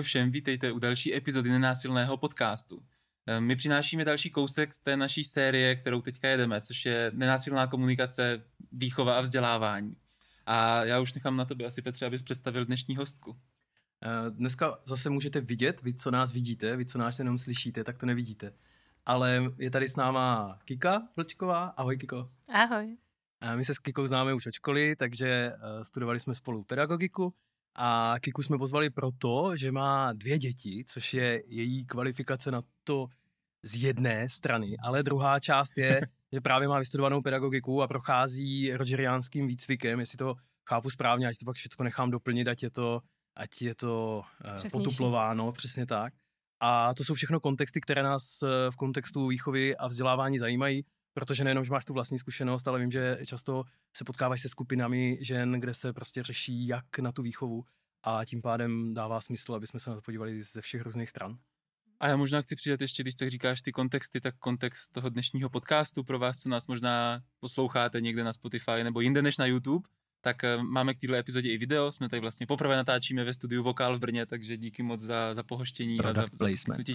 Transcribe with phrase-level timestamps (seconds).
[0.00, 2.82] Ahoj všem, vítejte u další epizody nenásilného podcastu.
[3.26, 7.66] Eh, my přinášíme další kousek z té naší série, kterou teďka jedeme, což je nenásilná
[7.66, 9.96] komunikace, výchova a vzdělávání.
[10.46, 13.36] A já už nechám na tobě asi, Petře, abys představil dnešní hostku.
[14.02, 17.98] Eh, dneska zase můžete vidět, vy, co nás vidíte, vy, co nás jenom slyšíte, tak
[17.98, 18.52] to nevidíte.
[19.06, 21.64] Ale je tady s náma Kika Vlčková.
[21.64, 22.30] Ahoj, Kiko.
[22.48, 22.96] Ahoj.
[23.40, 27.34] A my se s Kikou známe už od školy, takže studovali jsme spolu pedagogiku
[27.74, 33.06] a Kiku jsme pozvali proto, že má dvě děti, což je její kvalifikace na to
[33.62, 36.00] z jedné strany, ale druhá část je,
[36.32, 40.34] že právě má vystudovanou pedagogiku a prochází rogeriánským výcvikem, jestli to
[40.68, 43.00] chápu správně, ať to pak všechno nechám doplnit, ať je to,
[43.36, 44.22] ať je to
[44.62, 46.14] uh, potuplováno, přesně tak.
[46.60, 50.84] A to jsou všechno kontexty, které nás v kontextu výchovy a vzdělávání zajímají
[51.20, 53.64] protože nejenom, že máš tu vlastní zkušenost, ale vím, že často
[53.96, 57.64] se potkáváš se skupinami žen, kde se prostě řeší, jak na tu výchovu
[58.02, 61.38] a tím pádem dává smysl, aby jsme se na to podívali ze všech různých stran.
[62.00, 65.50] A já možná chci přidat ještě, když tak říkáš ty kontexty, tak kontext toho dnešního
[65.50, 69.88] podcastu pro vás, co nás možná posloucháte někde na Spotify nebo jinde než na YouTube,
[70.20, 71.92] tak eh, máme k této epizodě i video.
[71.92, 75.42] Jsme tady vlastně poprvé natáčíme ve studiu Vokál v Brně, takže díky moc za, za
[75.42, 76.46] pohoštění Product a za,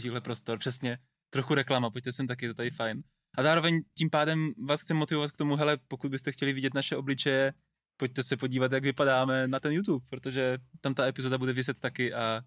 [0.02, 0.60] za za prostor.
[0.60, 0.98] Přesně,
[1.30, 3.04] trochu reklama, pojďte sem taky, to tady fajn.
[3.38, 6.96] A zároveň tím pádem vás chci motivovat k tomu, hele, pokud byste chtěli vidět naše
[6.96, 7.54] obličeje,
[7.98, 12.14] pojďte se podívat, jak vypadáme na ten YouTube, protože tam ta epizoda bude vyset taky
[12.14, 12.42] a,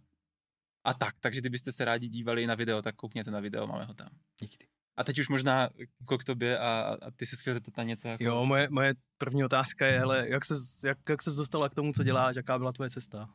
[0.84, 1.14] a tak.
[1.20, 4.08] Takže kdybyste se rádi dívali na video, tak koukněte na video, máme ho tam.
[4.40, 4.68] Díky.
[4.96, 8.08] A teď už možná jako k tobě a, a ty se chtěl zeptat na něco.
[8.08, 8.24] Jako...
[8.24, 11.92] Jo, moje, moje první otázka je, hele, jak ses, jak, jak ses dostala k tomu,
[11.92, 13.28] co děláš, jaká byla tvoje cesta?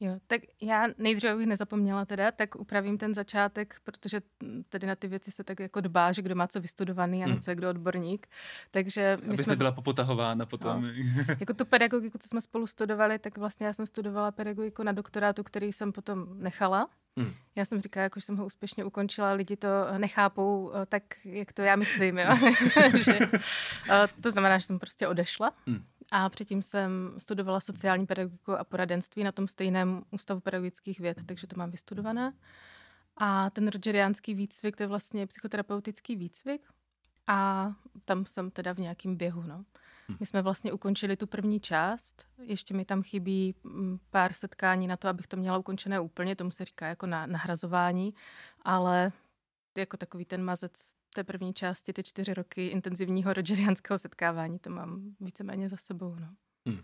[0.00, 4.20] Jo, tak já nejdříve bych nezapomněla teda, tak upravím ten začátek, protože
[4.68, 7.32] tady na ty věci se tak jako dbá, že kdo má co vystudovaný a na
[7.32, 7.40] hmm.
[7.40, 8.26] co je kdo odborník.
[8.70, 9.52] Takže my Abys jsme...
[9.52, 10.82] nebyla popotahována potom.
[10.82, 10.88] No.
[11.40, 15.42] jako tu pedagogiku, co jsme spolu studovali, tak vlastně já jsem studovala pedagogiku na doktorátu,
[15.42, 16.88] který jsem potom nechala.
[17.16, 17.32] Hmm.
[17.56, 19.68] Já jsem říkala, jako, že jsem ho úspěšně ukončila, lidi to
[19.98, 22.18] nechápou tak, jak to já myslím.
[22.18, 22.28] Jo?
[23.04, 23.18] že,
[24.20, 25.52] to znamená, že jsem prostě odešla.
[25.66, 25.84] Hmm.
[26.10, 31.46] A předtím jsem studovala sociální pedagogiku a poradenství na tom stejném ústavu pedagogických věd, takže
[31.46, 32.32] to mám vystudované.
[33.16, 36.62] A ten rogeriánský výcvik, to je vlastně psychoterapeutický výcvik.
[37.26, 37.72] A
[38.04, 39.42] tam jsem teda v nějakém běhu.
[39.42, 39.64] No.
[40.08, 40.16] Hm.
[40.20, 44.96] My jsme vlastně ukončili tu první část, ještě mi tam chybí mm, pár setkání na
[44.96, 48.14] to, abych to měla ukončené úplně, tomu se říká jako na, nahrazování,
[48.62, 49.12] ale
[49.76, 55.16] jako takový ten mazec té první části, ty čtyři roky intenzivního rogerianského setkávání, to mám
[55.20, 56.16] víceméně za sebou.
[56.20, 56.34] No.
[56.66, 56.82] Hmm.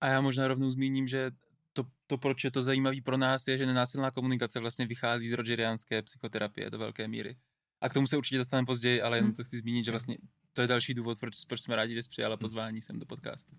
[0.00, 1.30] A já možná rovnou zmíním, že
[1.72, 5.32] to, to, proč je to zajímavé pro nás, je, že nenásilná komunikace vlastně vychází z
[5.32, 7.36] rogeriánské psychoterapie do velké míry.
[7.80, 9.36] A k tomu se určitě dostaneme později, ale jenom hmm.
[9.36, 10.16] to chci zmínit, že vlastně
[10.52, 13.56] to je další důvod, proč, proč jsme rádi, že jsi přijala pozvání sem do podcastu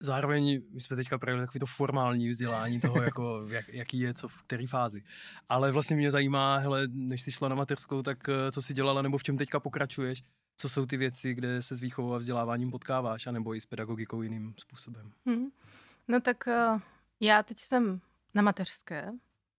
[0.00, 4.28] zároveň my jsme teďka projeli takový to formální vzdělání toho, jako, jak, jaký je co
[4.28, 5.02] v které fázi.
[5.48, 9.02] Ale vlastně mě zajímá, hele, než jsi šla na mateřskou, tak eh, co jsi dělala,
[9.02, 10.22] nebo v čem teďka pokračuješ?
[10.56, 14.22] Co jsou ty věci, kde se s výchovou a vzděláváním potkáváš, anebo i s pedagogikou
[14.22, 15.12] jiným způsobem?
[15.26, 15.46] Hmm.
[16.08, 16.80] No tak uh,
[17.20, 18.00] já teď jsem
[18.34, 19.12] na mateřské,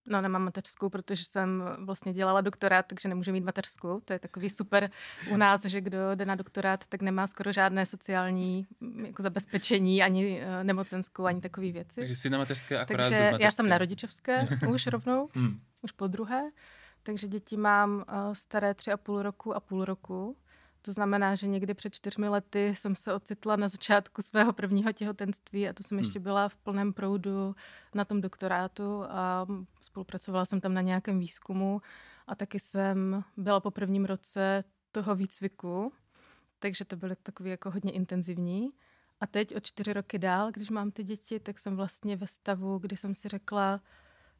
[0.06, 4.00] No, nemám mateřskou, protože jsem vlastně dělala doktorát, takže nemůžu mít mateřskou.
[4.00, 4.90] To je takový super
[5.30, 10.02] u nás, že kdo jde na doktorát, tak nemá skoro žádné sociální mm, jako zabezpečení,
[10.02, 11.94] ani uh, nemocenskou, ani takové věci.
[11.94, 15.60] Takže jsi na mateřské akorát Takže já jsem na rodičovské už rovnou, hmm.
[15.82, 16.50] už po druhé.
[17.02, 20.36] Takže děti mám uh, staré tři a půl roku a půl roku.
[20.82, 25.68] To znamená, že někdy před čtyřmi lety jsem se ocitla na začátku svého prvního těhotenství
[25.68, 26.24] a to jsem ještě hmm.
[26.24, 27.56] byla v plném proudu
[27.94, 29.46] na tom doktorátu a
[29.80, 31.82] spolupracovala jsem tam na nějakém výzkumu
[32.26, 35.92] a taky jsem byla po prvním roce toho výcviku,
[36.58, 38.70] takže to bylo takový jako hodně intenzivní.
[39.20, 42.78] A teď o čtyři roky dál, když mám ty děti, tak jsem vlastně ve stavu,
[42.78, 43.80] kdy jsem si řekla,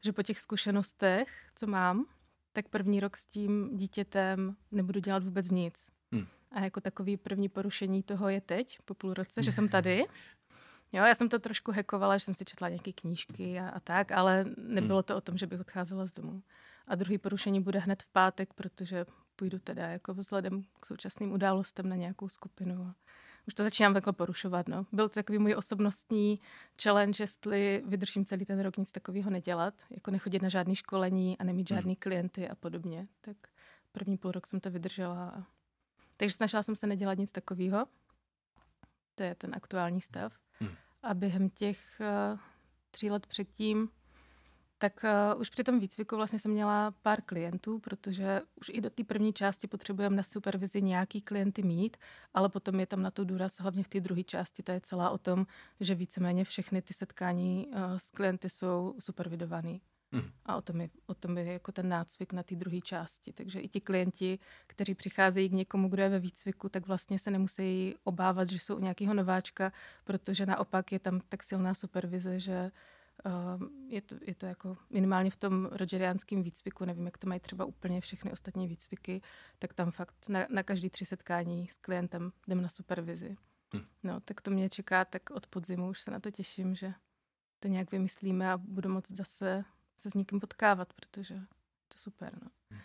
[0.01, 2.05] že po těch zkušenostech, co mám,
[2.53, 5.92] tak první rok s tím dítětem nebudu dělat vůbec nic.
[6.53, 10.05] A jako takový první porušení toho je teď, po půl roce, že jsem tady.
[10.91, 14.11] Jo, já jsem to trošku hekovala, že jsem si četla nějaké knížky a, a tak,
[14.11, 15.03] ale nebylo hmm.
[15.03, 16.41] to o tom, že bych odcházela z domu.
[16.87, 19.05] A druhý porušení bude hned v pátek, protože
[19.35, 22.83] půjdu teda jako vzhledem k současným událostem na nějakou skupinu.
[22.83, 22.95] A
[23.47, 24.67] už to začínám takhle porušovat.
[24.67, 24.85] No.
[24.91, 26.39] Byl to takový můj osobnostní
[26.83, 31.43] challenge, jestli vydržím celý ten rok nic takového nedělat, jako nechodit na žádný školení a
[31.43, 31.77] nemít hmm.
[31.77, 31.99] žádný hmm.
[31.99, 33.07] klienty a podobně.
[33.21, 33.37] Tak
[33.91, 35.43] první půl rok jsem to vydržela a
[36.23, 37.85] takže snažila jsem se nedělat nic takového.
[39.15, 40.33] To je ten aktuální stav.
[40.59, 40.71] Hmm.
[41.03, 42.39] A během těch uh,
[42.91, 43.89] tří let předtím,
[44.77, 48.89] tak uh, už při tom výcviku vlastně jsem měla pár klientů, protože už i do
[48.89, 51.97] té první části potřebujeme na supervizi nějaký klienty mít,
[52.33, 55.09] ale potom je tam na to důraz, hlavně v té druhé části, ta je celá
[55.09, 55.45] o tom,
[55.79, 59.81] že víceméně všechny ty setkání uh, s klienty jsou supervidovaný.
[60.13, 60.31] Hmm.
[60.45, 63.33] A o tom, je, o tom je jako ten nácvik na té druhé části.
[63.33, 67.31] Takže i ti klienti, kteří přicházejí k někomu, kdo je ve výcviku, tak vlastně se
[67.31, 69.71] nemusí obávat, že jsou u nějakého nováčka,
[70.03, 72.71] protože naopak je tam tak silná supervize, že
[73.25, 77.39] uh, je, to, je to jako minimálně v tom rogeriánském výcviku, nevím, jak to mají
[77.39, 79.21] třeba úplně všechny ostatní výcviky,
[79.59, 83.35] tak tam fakt na, na každý tři setkání s klientem jdem na supervizi.
[83.73, 83.85] Hmm.
[84.03, 86.93] No, tak to mě čeká, tak od podzimu už se na to těším, že
[87.59, 89.65] to nějak vymyslíme a budu moct zase
[90.03, 91.35] se s někým potkávat, protože
[91.87, 92.33] to super.
[92.43, 92.49] No.
[92.69, 92.81] Hmm.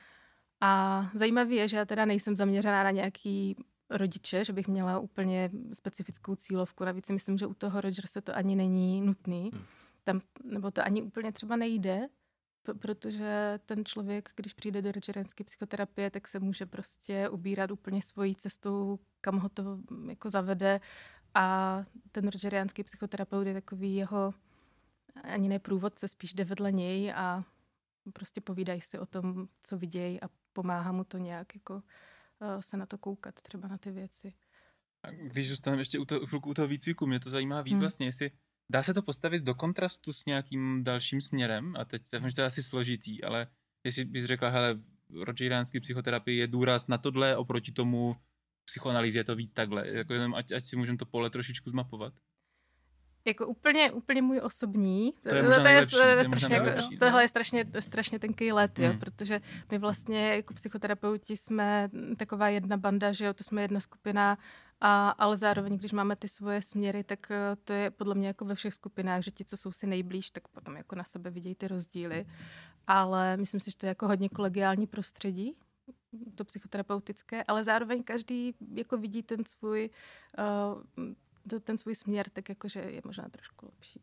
[0.60, 3.56] A zajímavé je, že já teda nejsem zaměřená na nějaký
[3.90, 6.84] rodiče, že bych měla úplně specifickou cílovku.
[6.84, 9.50] Navíc si myslím, že u toho se to ani není nutný.
[9.54, 9.64] Hmm.
[10.04, 12.08] Tam, nebo to ani úplně třeba nejde,
[12.78, 18.34] protože ten člověk, když přijde do rogerenské psychoterapie, tak se může prostě ubírat úplně svojí
[18.34, 19.78] cestou, kam ho to
[20.08, 20.80] jako zavede.
[21.34, 24.34] A ten rogeriánský psychoterapeut je takový jeho
[25.22, 27.44] ani ne průvodce, spíš jde vedle něj a
[28.12, 32.76] prostě povídají si o tom, co vidějí a pomáhá mu to nějak jako uh, se
[32.76, 34.34] na to koukat, třeba na ty věci.
[35.02, 37.80] A když zůstaneme ještě u, to, u toho výcviku, mě to zajímá víc hmm.
[37.80, 38.30] vlastně, jestli
[38.70, 42.62] dá se to postavit do kontrastu s nějakým dalším směrem, a teď to je asi
[42.62, 43.46] složitý, ale
[43.84, 44.80] jestli bys řekla, hele,
[45.10, 48.16] rogeránský psychoterapie je důraz na tohle, oproti tomu
[48.64, 52.14] psychoanalýze je to víc takhle, jako jenom ať, ať si můžeme to pole trošičku zmapovat
[53.24, 55.12] jako úplně, úplně můj osobní.
[55.28, 58.78] To je to nejlepší, je, je strašně, jako, nejlepší, tohle je strašně, strašně tenký let,
[58.78, 58.98] jo, hmm.
[58.98, 64.38] protože my vlastně jako psychoterapeuti jsme taková jedna banda, že jo, to jsme jedna skupina,
[64.80, 68.44] a, ale zároveň, když máme ty svoje směry, tak eh, to je podle mě jako
[68.44, 71.54] ve všech skupinách, že ti, co jsou si nejblíž, tak potom jako na sebe vidějí
[71.54, 72.26] ty rozdíly.
[72.86, 75.54] Ale myslím si, že to je jako hodně kolegiální prostředí,
[76.34, 79.90] to psychoterapeutické, ale zároveň každý jako vidí ten svůj
[80.38, 81.04] uh,
[81.60, 84.02] ten svůj směr, tak jakože je možná trošku lepší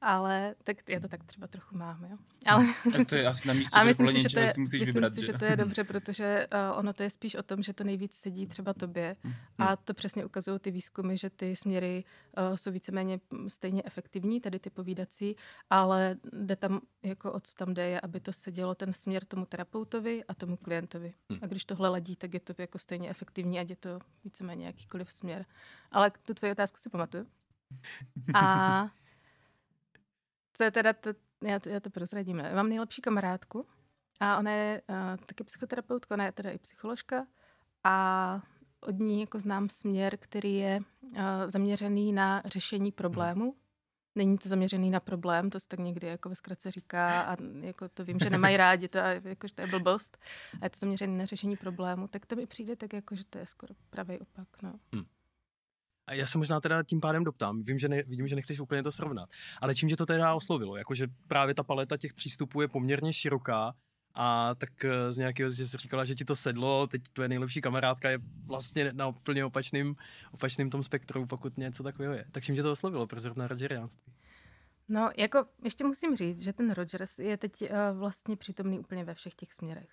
[0.00, 2.16] ale tak já to tak třeba trochu mám, jo.
[2.46, 2.64] Ale
[3.00, 5.14] a to je asi na místě, ale myslím si, že to je, musíš myslím vybrat,
[5.14, 5.26] si, že?
[5.26, 8.14] že to je dobře, protože uh, ono to je spíš o tom, že to nejvíc
[8.14, 9.34] sedí třeba tobě hmm.
[9.58, 12.04] a to přesně ukazují ty výzkumy, že ty směry
[12.50, 15.36] uh, jsou víceméně stejně efektivní, tedy ty povídací,
[15.70, 19.46] ale jde tam, jako o co tam jde, je, aby to sedělo ten směr tomu
[19.46, 21.14] terapeutovi a tomu klientovi.
[21.30, 21.38] Hmm.
[21.42, 25.12] A když tohle ladí, tak je to jako stejně efektivní, ať je to víceméně jakýkoliv
[25.12, 25.44] směr.
[25.90, 27.26] Ale tu tvoji otázku si pamatuju.
[28.34, 28.90] A
[30.56, 31.10] co je teda, to,
[31.42, 32.38] já, to, já to prozradím.
[32.38, 33.66] Já mám nejlepší kamarádku
[34.20, 37.26] a ona je uh, taky psychoterapeutka, ona je teda i psycholožka
[37.84, 38.40] a
[38.80, 43.56] od ní jako znám směr, který je uh, zaměřený na řešení problému.
[44.14, 47.88] Není to zaměřený na problém, to se tak někdy jako ve zkratce říká a jako
[47.88, 50.18] to vím, že nemají rádi, to, jako, že to je blbost.
[50.60, 53.38] A je to zaměřený na řešení problému, tak to mi přijde tak jako, že to
[53.38, 54.48] je skoro pravý opak.
[54.62, 54.74] No.
[54.94, 55.04] Hmm.
[56.06, 58.82] A já se možná teda tím pádem doptám, vím, že ne, vidím, že nechceš úplně
[58.82, 59.28] to srovnat,
[59.60, 60.76] ale čím tě to teda oslovilo?
[60.76, 63.74] Jakože právě ta paleta těch přístupů je poměrně široká
[64.14, 67.60] a tak eh, z nějakého, že jsi říkala, že ti to sedlo, teď tvoje nejlepší
[67.60, 69.96] kamarádka je vlastně na úplně opačným,
[70.32, 72.24] opačným tom spektru, pokud něco takového je.
[72.32, 74.12] Tak čím tě to oslovilo pro zrovna Rogeriánství?
[74.88, 77.68] No, jako ještě musím říct, že ten Rogers je teď uh,
[77.98, 79.90] vlastně přítomný úplně ve všech těch směrech.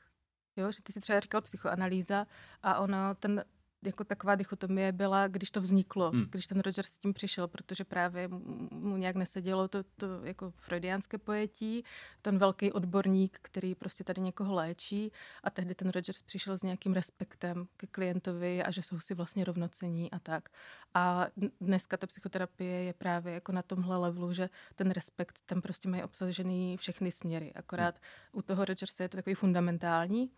[0.56, 2.28] Jo, že ty si třeba říkal psychoanalýza
[2.64, 3.44] a ono, ten
[3.86, 6.26] jako taková dichotomie byla, když to vzniklo, hmm.
[6.30, 8.28] když ten Roger s tím přišel, protože právě
[8.72, 11.84] mu nějak nesedělo to, to jako freudiánské pojetí,
[12.22, 15.12] ten velký odborník, který prostě tady někoho léčí
[15.44, 19.44] a tehdy ten Rogers přišel s nějakým respektem ke klientovi a že jsou si vlastně
[19.44, 20.50] rovnocení a tak.
[20.94, 21.28] A
[21.62, 26.04] dneska ta psychoterapie je právě jako na tomhle levelu, že ten respekt, tam prostě mají
[26.04, 27.54] obsažený všechny směry.
[27.54, 28.40] Akorát hmm.
[28.40, 30.30] u toho Rogersa je to takový fundamentální,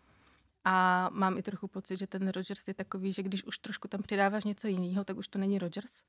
[0.68, 4.02] a mám i trochu pocit, že ten Rogers je takový, že když už trošku tam
[4.02, 6.02] přidáváš něco jiného, tak už to není Rogers,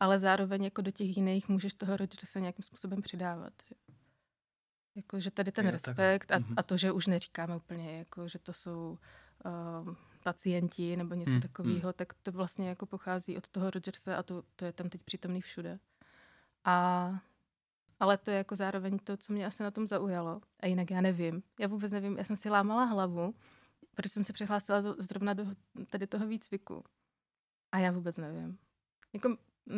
[0.00, 3.52] ale zároveň jako do těch jiných můžeš toho Rogersa nějakým způsobem přidávat.
[4.94, 6.54] Jako, že tady ten je, respekt a, mhm.
[6.56, 8.98] a to, že už neříkáme úplně, jako, že to jsou
[9.44, 11.92] uh, pacienti nebo něco hmm, takového, hmm.
[11.96, 15.40] tak to vlastně jako pochází od toho Rogersa a to, to je tam teď přítomný
[15.40, 15.78] všude.
[16.64, 17.18] A
[18.00, 20.40] ale to je jako zároveň to, co mě asi na tom zaujalo.
[20.60, 21.42] A jinak já nevím.
[21.60, 23.34] Já vůbec nevím, já jsem si lámala hlavu,
[23.94, 25.46] proč jsem se přihlásila zrovna do
[25.90, 26.84] tady toho výcviku.
[27.72, 28.58] A já vůbec nevím.
[29.12, 29.36] Jako,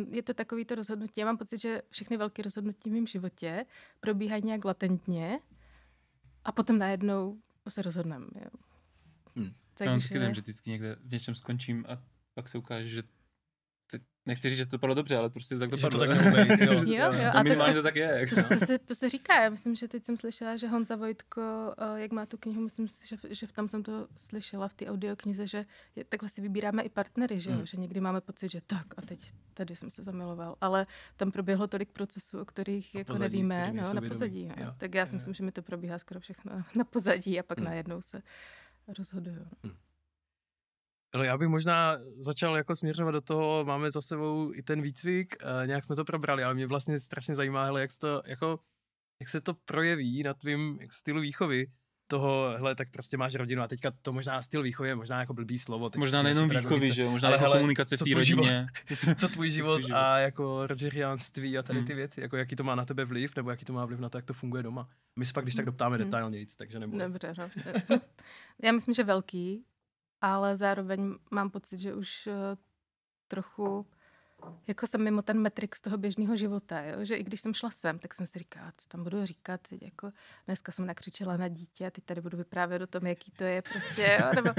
[0.09, 1.13] je to takový to rozhodnutí.
[1.19, 3.65] Já mám pocit, že všechny velké rozhodnutí v mém životě
[3.99, 5.39] probíhají nějak latentně
[6.43, 8.27] a potom najednou se rozhodneme.
[8.35, 8.49] Jo.
[9.35, 9.53] Hmm.
[9.73, 9.85] Takže...
[9.85, 12.03] Já mám taky že vždycky někde v něčem skončím a
[12.33, 13.03] pak se ukáže, že
[14.25, 16.15] nechci říct, že to bylo dobře, ale prostě to tak Že to dopadlo.
[16.35, 16.73] tak jo.
[16.73, 17.13] Jo, jo.
[17.23, 18.27] No, A minimálně to, to tak je.
[18.29, 19.41] to, to, se, to se říká.
[19.43, 21.41] Já myslím, že teď jsem slyšela, že Honza Vojtko,
[21.77, 24.85] eh, jak má tu knihu, myslím si, že, že tam jsem to slyšela v té
[24.87, 25.65] audioknize, že
[25.95, 27.55] je, takhle si vybíráme i partnery, že, jo?
[27.55, 27.65] Hmm.
[27.65, 30.55] že někdy máme pocit, že tak a teď tady jsem se zamiloval.
[30.61, 34.45] Ale tam proběhlo tolik procesů, o kterých Na jako pozadí, nevíme, který no, na pozadí.
[34.57, 34.63] No.
[34.65, 34.73] Jo.
[34.77, 35.17] Tak já si Jo.
[35.17, 37.65] myslím, že mi to probíhá skoro všechno na pozadí a pak Hmm.
[37.67, 38.21] najednou se
[38.97, 39.47] rozhoduju.
[41.15, 45.35] Ale já bych možná začal jako směřovat do toho, máme za sebou i ten výcvik,
[45.61, 48.59] uh, nějak jsme to probrali, ale mě vlastně strašně zajímá, hele, jak, se to, jako,
[49.21, 51.67] jak se to projeví na tvým jako stylu výchovy,
[52.07, 55.33] toho, hele, tak prostě máš rodinu a teďka to možná styl výchovy je možná jako
[55.33, 55.89] blbý slovo.
[55.89, 58.23] teď Možná nejenom výchovy, že jo, možná Ale jako hele, komunikace v co té tvůj
[58.25, 58.41] život?
[58.41, 58.67] rodině.
[59.17, 59.97] Co tvůj život život?
[59.97, 61.87] a jako rogeriánství a tady Hmm.
[61.87, 64.09] ty věci, jako jaký to má na tebe vliv, nebo jaký to má vliv na
[64.09, 64.89] to, jak to funguje doma.
[65.19, 66.05] My se pak když tak doptáme Hmm.
[66.05, 66.97] detailnějc, takže nebo...
[66.97, 67.49] Dobře, no.
[68.63, 69.65] Já myslím, že velký,
[70.21, 72.57] ale zároveň mám pocit, že už eh,
[73.27, 73.85] trochu
[74.67, 77.05] jako jsem mimo ten metrix toho běžného života, jo?
[77.05, 79.83] že i když jsem šla sem, tak jsem si říkala, co tam budu říkat, teď
[79.83, 80.11] jako
[80.45, 83.61] dneska jsem nakřičela na dítě a teď tady budu vyprávět o tom, jaký to je
[83.61, 84.31] prostě, jo?
[84.35, 84.49] Nebo,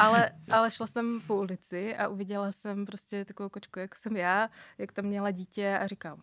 [0.00, 4.50] ale, ale šla jsem po ulici a uviděla jsem prostě takovou kočku, jako jsem já,
[4.78, 6.22] jak tam měla dítě a říkám,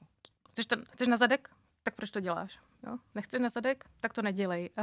[0.50, 1.50] chceš, ten, chceš na zadek?
[1.84, 2.60] Tak proč to děláš?
[2.88, 2.98] Jo?
[3.16, 3.86] Nechceš na zadek?
[4.00, 4.70] Tak to nedělej.
[4.78, 4.82] A,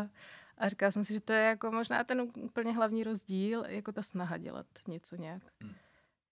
[0.60, 4.02] a říkala jsem si, že to je jako možná ten úplně hlavní rozdíl, jako ta
[4.02, 5.42] snaha dělat něco nějak.
[5.60, 5.74] Hmm.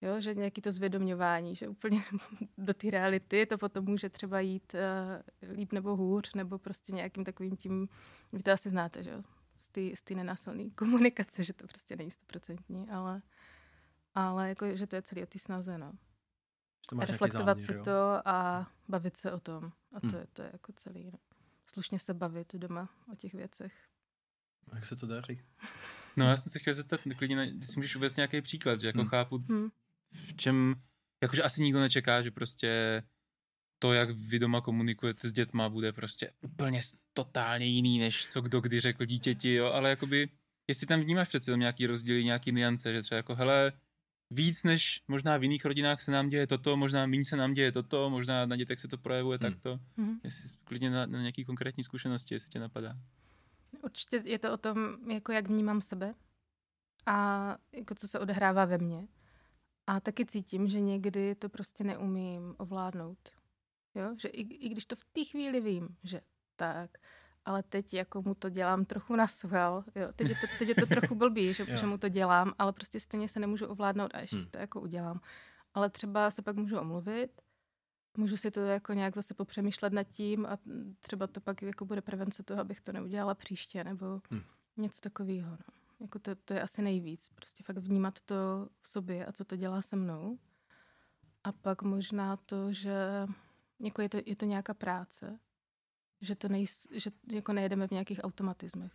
[0.01, 2.01] Jo, že nějaký to zvědoměvání, že úplně
[2.57, 7.23] do té reality to potom může třeba jít uh, líp nebo hůř, nebo prostě nějakým
[7.23, 7.87] takovým tím,
[8.33, 9.23] vy to asi znáte, že jo,
[9.59, 13.21] z té z nenásilné komunikace, že to prostě není stoprocentní, ale,
[14.15, 15.93] ale jako, že to je celý o té snaze, no.
[16.89, 17.83] to máš Reflektovat záměr, si jo.
[17.83, 19.71] to a bavit se o tom.
[19.93, 20.19] A to, Hmm.
[20.19, 21.19] je, to je jako celý, no.
[21.65, 23.88] Slušně se bavit doma o těch věcech.
[24.75, 25.41] Jak se to daří?
[26.17, 28.99] No já jsem se chtěl zeptat, klidně, na- jestli můžeš uvést nějaký příklad, že jako
[28.99, 29.09] Hmm.
[29.09, 29.69] chápu, Hm.
[30.11, 30.75] v čem,
[31.23, 33.03] jakože asi nikdo nečeká, že prostě
[33.79, 36.81] to, jak vy doma komunikujete s dětma, bude prostě úplně
[37.13, 40.29] totálně jiný, než co kdo kdy řekl dítěti, jo, ale jakoby,
[40.67, 43.71] jestli tam vnímáš přece tam nějaký rozdíly, nějaký niance, že třeba jako, hele,
[44.31, 47.71] víc než možná v jiných rodinách se nám děje toto, možná méně se nám děje
[47.71, 49.51] toto, možná na dětech se to projevuje Hmm.
[49.53, 49.79] takto.
[49.97, 50.19] Mhm.
[50.23, 52.97] Jestli klidně na, na nějaký konkrétní zkušenosti, jestli tě napadá.
[53.83, 56.15] Určitě je to o tom, jako jak vnímám sebe
[57.05, 59.07] a jako co se odehrává ve mně.
[59.87, 63.17] A taky cítím, že někdy to prostě neumím ovládnout.
[63.95, 64.15] Jo?
[64.17, 66.21] Že i, i když to v té chvíli vím, že
[66.55, 66.91] tak,
[67.45, 70.07] ale teď jako mu to dělám trochu na sval, jo?
[70.15, 72.99] Teď, je to, teď je to trochu blbý, že, že mu to dělám, ale prostě
[72.99, 74.49] stejně se nemůžu ovládnout a ještě Hmm.
[74.51, 75.19] to jako udělám.
[75.73, 77.41] Ale třeba se pak můžu omluvit,
[78.17, 80.57] můžu si to jako nějak zase popřemýšlet nad tím a
[81.01, 84.41] třeba to pak jako bude prevence toho, abych to neudělala příště, nebo Hmm.
[84.77, 85.51] něco takového.
[85.51, 85.57] No.
[85.99, 87.29] Jako to, to je asi nejvíc.
[87.35, 90.39] Prostě fakt vnímat to v sobě a co to dělá se mnou.
[91.43, 92.93] A pak možná to, že
[93.79, 95.39] jako je, to, je to nějaká práce,
[96.21, 98.93] že to nejs, že jako nejedeme v nějakých automatismech.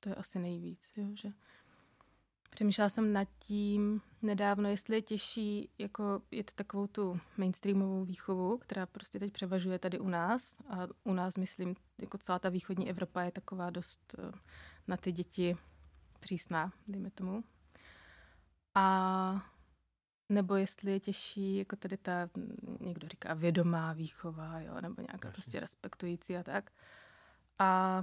[0.00, 1.32] To je asi nejvíc, jo, že
[2.54, 8.86] Přemýšlela jsem nad tím nedávno, jestli je těžší jako jet takovou tu mainstreamovou výchovu, která
[8.86, 10.60] prostě teď převažuje tady u nás.
[10.68, 14.32] A u nás, myslím, jako celá ta východní Evropa je taková dost eh,
[14.88, 15.56] na ty děti
[16.20, 17.44] přísná, dejme tomu.
[18.74, 19.46] A
[20.28, 25.28] nebo jestli je těžší, jako tady ta, mm, někdo říká, vědomá výchova, jo, nebo nějaká
[25.28, 25.30] Jasně.
[25.30, 26.70] prostě respektující a tak.
[27.58, 28.02] A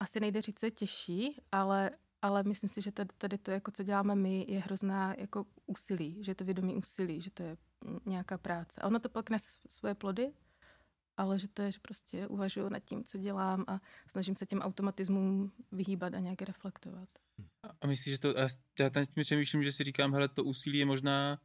[0.00, 1.90] asi nejde říct, co je těžší, ale,
[2.22, 6.30] ale myslím si, že tady, to, jako co děláme my, je hrozná jako úsilí, že
[6.30, 7.56] je to vědomí úsilí, že to je
[8.06, 8.80] nějaká práce.
[8.80, 10.32] A ono to pak nese sv- svoje plody,
[11.16, 14.60] ale že to je, že prostě uvažuji nad tím, co dělám a snažím se těm
[14.60, 17.08] automatismům vyhýbat a nějak reflektovat.
[17.80, 18.34] A myslíš, že to,
[18.78, 21.38] já teď mi přemýšlím, že si říkám, hele, to úsilí je možná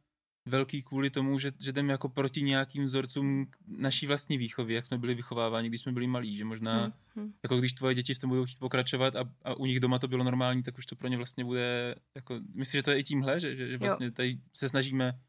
[0.46, 4.98] velký kvůli tomu, že, že jdeme jako proti nějakým vzorcům naší vlastní výchovy, jak jsme
[4.98, 7.32] byli vychováváni, když jsme byli malí, že možná, Hm, hm.
[7.42, 10.08] jako když tvoje děti v tom budou chtít pokračovat a, a u nich doma to
[10.08, 13.04] bylo normální, tak už to pro ně vlastně bude, jako, myslíš, že to je i
[13.04, 15.20] tímhle, že, že, že vlastně tady se snažíme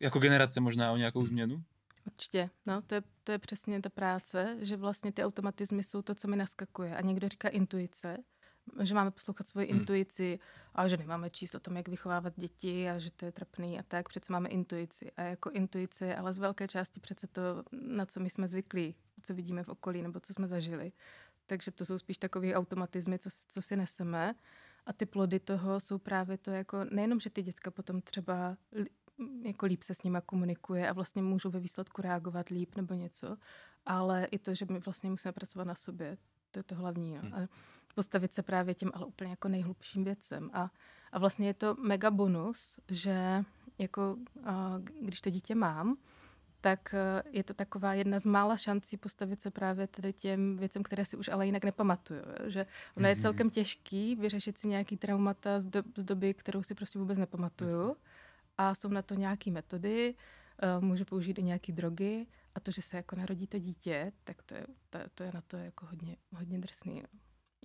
[0.00, 1.64] jako generace možná o nějakou změnu?
[2.06, 6.14] Určitě, no, to je, to je přesně ta práce, že vlastně ty automatizmy jsou to,
[6.14, 6.96] co mi naskakuje.
[6.96, 8.18] A někdo říká intuice,
[8.80, 9.80] že máme poslouchat svoji Hmm.
[9.80, 10.38] intuici
[10.74, 13.82] a že nemáme číst o tom, jak vychovávat děti a že to je trapný a
[13.82, 14.08] tak.
[14.08, 15.12] Přece máme intuici.
[15.16, 17.42] A jako intuice je ale z velké části přece to,
[17.72, 20.92] na co my jsme zvyklí, co vidíme v okolí nebo co jsme zažili.
[21.46, 24.34] Takže to jsou spíš takové automatizmy, co, co si neseme.
[24.86, 28.56] A ty plody toho jsou právě to jako, nejenom, že ty děcka potom třeba
[29.44, 33.36] jako líp se s nima komunikuje a vlastně můžou ve výsledku reagovat líp nebo něco,
[33.86, 36.18] ale i to, že my vlastně musíme pracovat na sobě,
[36.50, 37.12] to je to hlavní.
[37.12, 37.20] No.
[37.20, 37.34] Hmm.
[37.34, 37.48] A
[37.94, 40.50] postavit se právě těm ale úplně jako nejhlubším věcem.
[40.52, 40.70] A,
[41.12, 43.44] a vlastně je to mega bonus, že
[43.78, 44.16] jako
[45.00, 45.96] když to dítě mám,
[46.62, 50.82] tak eh, je to taková jedna z mála šancí postavit se právě tedy těm věcem,
[50.82, 52.22] které si už ale jinak nepamatuju.
[52.46, 53.22] Že ono je mhm.
[53.22, 57.96] celkem těžký vyřešit si nějaký traumata z, do, z doby, kterou si prostě vůbec nepamatuju.
[58.58, 60.14] A jsou na to nějaké metody,
[60.78, 64.42] uh, můžu použít i nějaké drogy a to, že se jako narodí to dítě, tak
[64.42, 67.02] to je, to, to je na to jako hodně, hodně drsný.
[67.02, 67.20] No.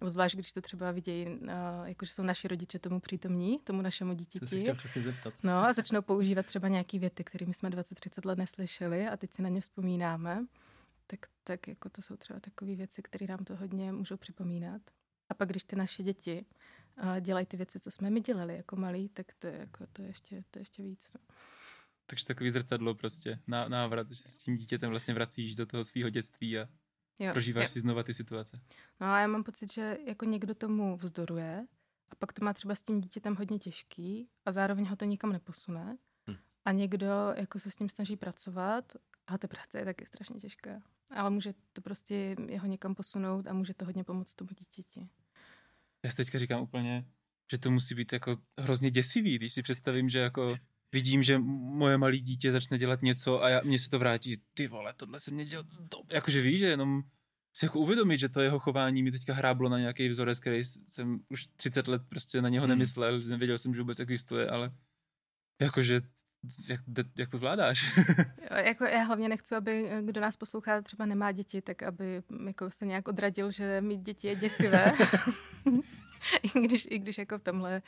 [0.05, 1.49] Zvlášť, když to třeba vidějí, uh,
[1.83, 4.55] jakože jsou naši rodiče tomu přítomní, tomu našemu dítěti.
[4.55, 5.33] To chtěl přesně zeptat.
[5.43, 9.41] No a začnou používat třeba nějaké věty, kterými jsme 20-30 let neslyšeli a teď si
[9.41, 10.45] na ně vzpomínáme.
[11.07, 14.81] Tak, tak jako to jsou třeba takové věci, které nám to hodně můžou připomínat.
[15.29, 16.45] A pak, když ty naše děti
[17.03, 20.01] uh, dělají ty věci, co jsme my dělali jako malí, tak to je, jako, to
[20.01, 21.09] je, ještě, to je ještě víc.
[21.15, 21.35] No.
[22.05, 26.59] Takže takový zrcadlo prostě, návrat, že s tím dítětem vlastně vracíš do toho svého dětství
[26.59, 26.67] a
[27.19, 27.73] Jo, Prožíváš jo.
[27.73, 28.61] si znova ty situace.
[28.99, 31.67] No a já mám pocit, že jako někdo tomu vzdoruje
[32.09, 35.31] a pak to má třeba s tím dítětem hodně těžký a zároveň ho to nikam
[35.31, 35.97] neposune.
[36.29, 36.35] Hm.
[36.65, 38.93] A někdo jako se s tím snaží pracovat
[39.27, 40.81] a ta práce je taky strašně těžká.
[41.09, 45.09] Ale může to prostě jeho někam posunout a může to hodně pomoct tomu dítěti.
[46.03, 47.05] Já si teďka říkám úplně,
[47.51, 50.55] že to musí být jako hrozně děsivý, když si představím, že jako
[50.93, 54.67] vidím, že moje malé dítě začne dělat něco a já, mně se to vrátí, ty
[54.67, 57.03] vole, tohle se mě dělal, to, jakože víš, že jenom
[57.53, 61.19] si jako uvědomit, že to jeho chování mi teďka hráblo na nějaký vzorec, který jsem
[61.29, 62.69] už 30 let prostě na něho hmm.
[62.69, 64.71] nemyslel, nevěděl jsem, že vůbec existuje, ale
[65.61, 66.01] jakože
[66.69, 66.81] jak,
[67.17, 67.97] jak to zvládáš?
[68.65, 72.85] jako já hlavně nechci, aby kdo nás poslouchá, třeba nemá děti, tak aby jako se
[72.85, 74.93] nějak odradil, že mít děti je děsivé.
[76.43, 77.81] I když, I když jako v tomhle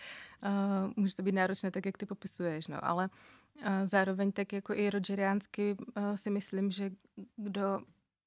[0.43, 3.09] uh, může to být náročné, tak jak ty popisuješ, no, ale
[3.55, 6.91] uh, zároveň tak jako i rogeriánsky uh, si myslím, že
[7.36, 7.81] kdo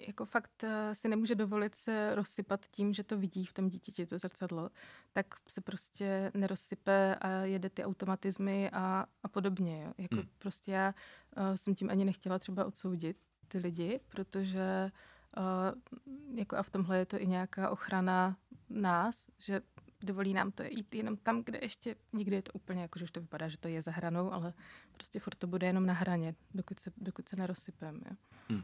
[0.06, 4.18] jako fakt si nemůže dovolit se rozsypat tím, že to vidí v tom dítěti, to
[4.18, 4.70] zrcadlo,
[5.12, 9.82] tak se prostě nerozsype a jede ty automatizmy a, a podobně.
[9.84, 9.92] Jo.
[9.98, 10.28] Jako hmm.
[10.38, 10.94] prostě já
[11.36, 13.16] uh, jsem tím ani nechtěla třeba odsoudit
[13.48, 14.90] ty lidi, protože
[15.36, 18.36] uh, jako a v tomhle je to i nějaká ochrana
[18.70, 19.60] nás, že
[20.04, 23.10] dovolí nám to jít jenom tam, kde ještě někdy je to úplně jako, že už
[23.10, 24.52] to vypadá, že to je za hranou, ale
[24.92, 28.00] prostě furt to bude jenom na hraně, dokud se, dokud se nerozsypem.
[28.10, 28.16] Jo.
[28.48, 28.62] Hmm.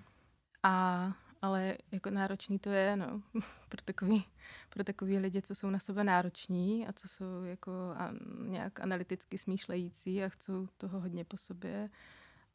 [0.63, 3.23] A, ale jako náročný to je, no,
[3.69, 4.25] pro takový,
[4.69, 8.11] pro takový lidi, co jsou na sebe nároční a co jsou jako a,
[8.47, 11.91] nějak analyticky smýšlející a chcou toho hodně po sobě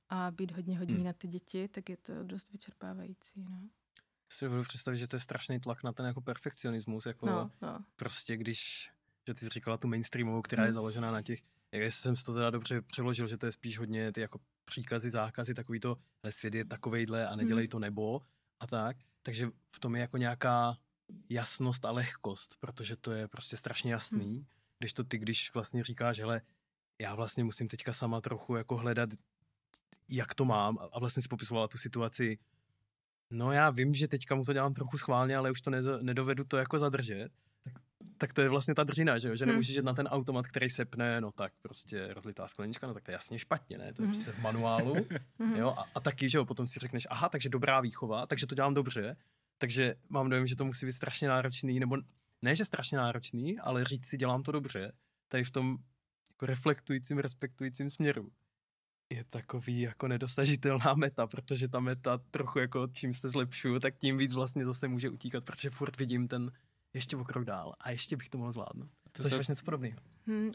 [0.09, 1.05] a být hodně hodní hmm.
[1.05, 3.69] na ty děti, tak je to dost vyčerpávající, no
[4.33, 7.85] si budu představit, že to je strašný tlak na ten jako perfekcionismus, jako no, no.
[7.95, 8.91] prostě když,
[9.27, 10.67] že ty jsi říkala tu mainstreamovou, která hmm.
[10.67, 11.41] je založená na těch,
[11.71, 14.39] jak jestli jsem si to teda dobře přeložil, že to je spíš hodně ty jako
[14.65, 17.69] příkazy, zákazy, takový to, hele, svět je takovejhle a nedělej hmm.
[17.69, 18.21] to nebo
[18.59, 20.77] a tak, takže v tom je jako nějaká
[21.29, 24.45] jasnost a lehkost, protože to je prostě strašně jasný, hmm.
[24.79, 26.41] když to ty, když vlastně říkáš, hele,
[27.01, 29.09] já vlastně musím teďka sama trochu jako hledat,
[30.09, 32.39] jak to mám a vlastně si popisovala tu situaci,
[33.33, 36.57] no já vím, že teďka mu to dělám trochu schválně, ale už to nedovedu to
[36.57, 37.29] jako zadržet,
[37.63, 37.73] tak,
[38.17, 39.35] tak to je vlastně ta držina, že, jo?
[39.35, 39.49] že hmm.
[39.49, 43.11] nemůžeš jít na ten automat, který sepne, no tak prostě rozlitá sklenička, no tak to
[43.11, 43.93] je jasně špatně, ne?
[43.93, 44.15] To je hmm.
[44.15, 44.95] přece v manuálu,
[45.55, 45.75] jo?
[45.77, 48.73] A, a taky, že jo, potom si řekneš, aha, takže dobrá výchova, takže to dělám
[48.73, 49.17] dobře,
[49.57, 51.97] takže mám dojem, že to musí být strašně náročný, nebo
[52.41, 54.93] ne, že strašně náročný, ale říct si, dělám to dobře,
[55.27, 55.77] tady v tom
[56.29, 58.31] jako reflektujícím, respektujícím směru
[59.13, 64.17] je takový jako nedosažitelná meta, protože ta meta trochu jako čím se zlepšuju, tak tím
[64.17, 66.51] víc vlastně zase může utíkat, protože furt vidím ten
[66.93, 68.89] ještě o krok dál a ještě bych to mohl zvládnout.
[69.11, 69.97] To, to je něco podobného.
[70.27, 70.51] Hmm.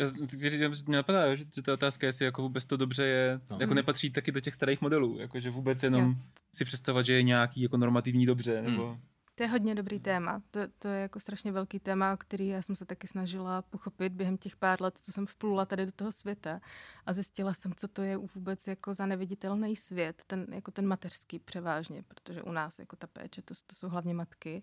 [0.87, 3.59] Mě napadá, že ta otázka, jestli jako vůbec to dobře je, no.
[3.61, 6.17] jako nepatří taky do těch starých modelů, jako že vůbec jenom jo.
[6.55, 8.89] si představovat, že je nějaký jako normativní dobře, nebo...
[8.89, 9.01] Hmm.
[9.39, 10.43] To je hodně dobrý téma.
[10.51, 14.39] To, to je jako strašně velký téma, který já jsem se taky snažila pochopit během
[14.39, 16.61] těch pár let, co jsem vplula tady do toho světa.
[17.07, 21.39] A zjistila jsem, co to je vůbec jako za neviditelný svět, ten, jako ten mateřský
[21.39, 24.63] převážně, protože u nás jako ta péče, to, to jsou hlavně matky.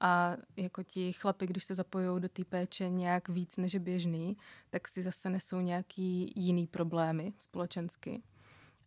[0.00, 4.36] A jako ti chlapi, když se zapojují do té péče nějak víc než běžný,
[4.70, 8.22] tak si zase nesou nějaký jiný problémy společensky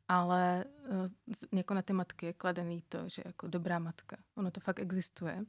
[0.10, 4.18] ale uh, jako na ty matky je kladený to, že jako dobrá matka.
[4.36, 5.46] Ono to fakt existuje.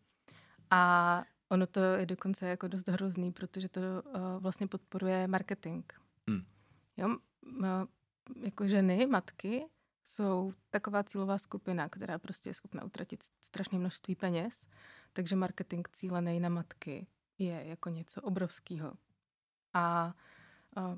[0.71, 5.93] A ono to je dokonce jako dost hrozný, protože to uh, vlastně podporuje marketing.
[6.29, 6.45] Hmm.
[6.97, 7.67] Jo, uh,
[8.43, 9.67] jako ženy, matky,
[10.05, 14.67] jsou taková cílová skupina, která prostě je schopna utratit strašné množství peněz,
[15.13, 17.07] takže marketing cílený na matky
[17.39, 18.93] je jako něco obrovského.
[19.75, 20.15] A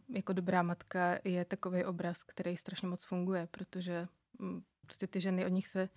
[0.09, 4.09] jako dobrá matka je takový obraz, který strašně moc funguje, protože
[4.39, 5.89] mm, prostě ty ženy od nich se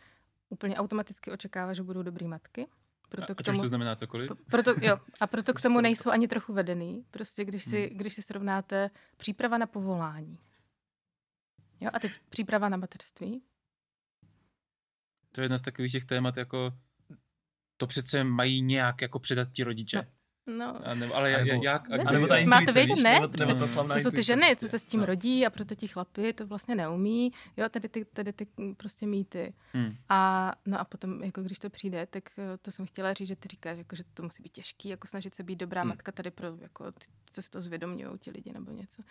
[0.50, 2.68] úplně automaticky očekává, že budou dobrý matky.
[3.10, 4.32] Proto a, k tomu, to znamená cokoliv?
[4.52, 7.06] Proto, jo, a proto k tomu nejsou ani trochu vedený.
[7.12, 7.98] Prostě když si, hmm.
[7.98, 10.40] když si srovnáte příprava na povolání.
[11.80, 13.44] Jo, a teď příprava na materství.
[15.32, 16.74] To je jedna z takových těch témat, jako
[17.78, 19.98] to přece mají nějak jako předat ti rodiče.
[19.98, 20.15] No.
[20.48, 20.88] No.
[20.88, 21.92] A nebo, ale nebo, jak?
[21.92, 23.20] A nebo ta máte vědět, ne?
[23.20, 24.56] Nebo, nebo to, to jsou ty ženy, prostě.
[24.56, 25.06] co se s tím no.
[25.06, 27.32] rodí a proto ti chlapi to vlastně neumí.
[27.58, 29.54] Jo, tady ty, tady ty prostě mýty.
[29.74, 29.96] Hmm.
[30.10, 33.36] A, no a potom, jako když to přijde, tak eh, to jsem chtěla říct, že
[33.36, 35.90] ty říkáš, jako, že to musí být těžký, jako snažit se být dobrá hmm.
[35.90, 39.04] matka tady pro, jako, ty, co si to zvědomují ti lidi nebo něco.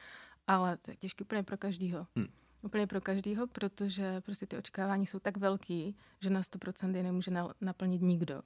[0.46, 2.06] Ale to je těžké úplně pro každýho.
[2.16, 2.28] Hmm.
[2.62, 7.30] Úplně pro každýho, protože prostě ty očekávání jsou tak velký, že na 100% je nemůže
[7.60, 8.42] naplnit nikdo.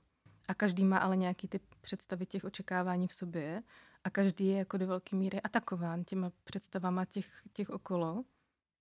[0.48, 3.62] A každý má ale nějaký ty představy těch očekávání v sobě.
[4.04, 8.24] A každý je jako do velké míry atakován těma představama těch, těch okolo.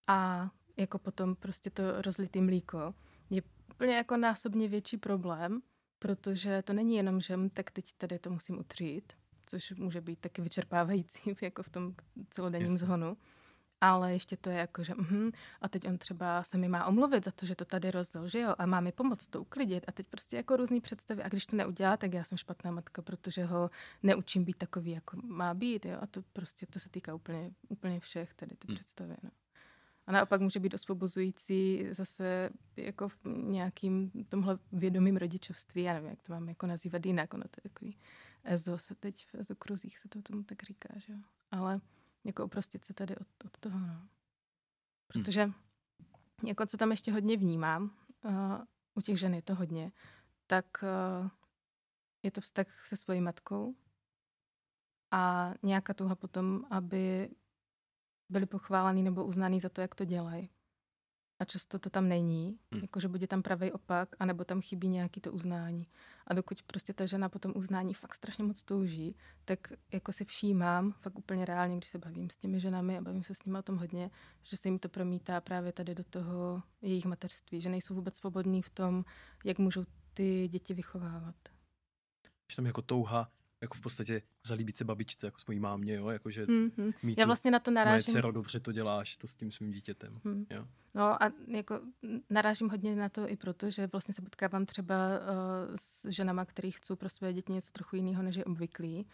[0.08, 2.94] A jako potom prostě to rozlitý mlíko
[3.30, 5.62] je úplně jako násobně větší problém,
[6.00, 9.14] protože to není jenom, že tak teď tady to musím utřít,
[9.46, 11.96] což může být taky vyčerpávající jako v tom
[12.30, 12.80] celodenním yes.
[12.80, 13.18] zhonu,
[13.82, 17.26] ale ještě to je jako, že uh-huh, a teď on třeba se mi má omluvit
[17.26, 19.92] za to, že to tady rozdal, že jo, a má mi pomoct to uklidit a
[19.92, 23.46] teď prostě jako různý představy a když to neudělá, tak já jsem špatná matka, protože
[23.46, 23.70] ho
[24.04, 28.00] neučím být takový, jako má být, jo, a to prostě to se týká úplně, úplně
[28.00, 28.76] všech tady ty hmm.
[28.76, 29.30] představy, no.
[30.08, 36.22] A naopak může být osvobozující zase jako v nějakým tomhle vědomým rodičovství, já nevím, jak
[36.22, 37.98] to mám jako nazývat jinak, ono to je takový
[38.44, 41.20] EZO, se teď v EZO kruzích se to tomu tak říká, že jo.
[41.52, 41.82] Ale
[42.28, 44.08] jako oprostit se tady od, od toho, no.
[45.08, 45.54] Protože hmm.
[46.46, 48.32] jako co tam ještě hodně vnímám, uh,
[48.96, 49.92] u těch žen je to hodně,
[50.48, 51.30] tak uh,
[52.24, 53.76] je to vztah se svojí matkou
[55.12, 57.30] a nějaká touha potom, aby
[58.30, 60.50] byli pochválený nebo uznaný za to, jak to dělají
[61.40, 62.82] a často to tam není, hmm.
[62.82, 65.88] jakože bude tam pravý opak, anebo tam chybí nějaký to uznání.
[66.28, 69.60] A dokud prostě ta žena po tom uznání fakt strašně moc touží, tak
[69.92, 73.36] jako si všímám, fakt úplně reálně, když se bavím s těmi ženami a bavím se
[73.36, 74.12] s nimi o tom hodně,
[74.44, 78.62] že se jim to promítá právě tady do toho jejich mateřství, že nejsou vůbec svobodní
[78.62, 79.06] v tom,
[79.46, 81.36] jak můžou ty děti vychovávat.
[82.52, 86.46] Že tam jako touha jako v podstatě zalíbit se babičce, jako svojí mámě, jo, jakože
[86.46, 86.94] mm-hmm.
[87.18, 88.06] Já vlastně na to narážím.
[88.08, 90.46] Moje dcero, dobře to děláš, to s tím svým dítětem, mm.
[90.50, 90.68] jo.
[90.96, 91.80] No a jako
[92.30, 96.72] narážím hodně na to i proto, že vlastně se potkávám třeba uh, s ženama, který
[96.72, 99.06] chcou pro své děti něco trochu jiného, než je obvyklý.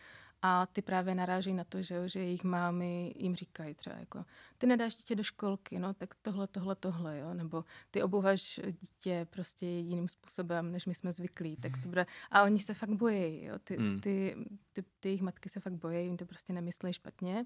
[0.46, 4.26] A ty právě narážejí na to, že, že jejich mámy jim říkají třeba jako,
[4.58, 9.28] ty nedáš dítě do školky, no tak tohle, tohle, tohle, jo, nebo ty obuváš dítě
[9.30, 13.44] prostě jiným způsobem, než my jsme zvyklí, tak to bude, a oni se fakt bojí,
[13.44, 14.00] jo, ty, hmm.
[14.00, 14.36] ty,
[14.74, 17.46] ty, ty jejich matky se fakt bojí, jim to prostě nemyslí špatně,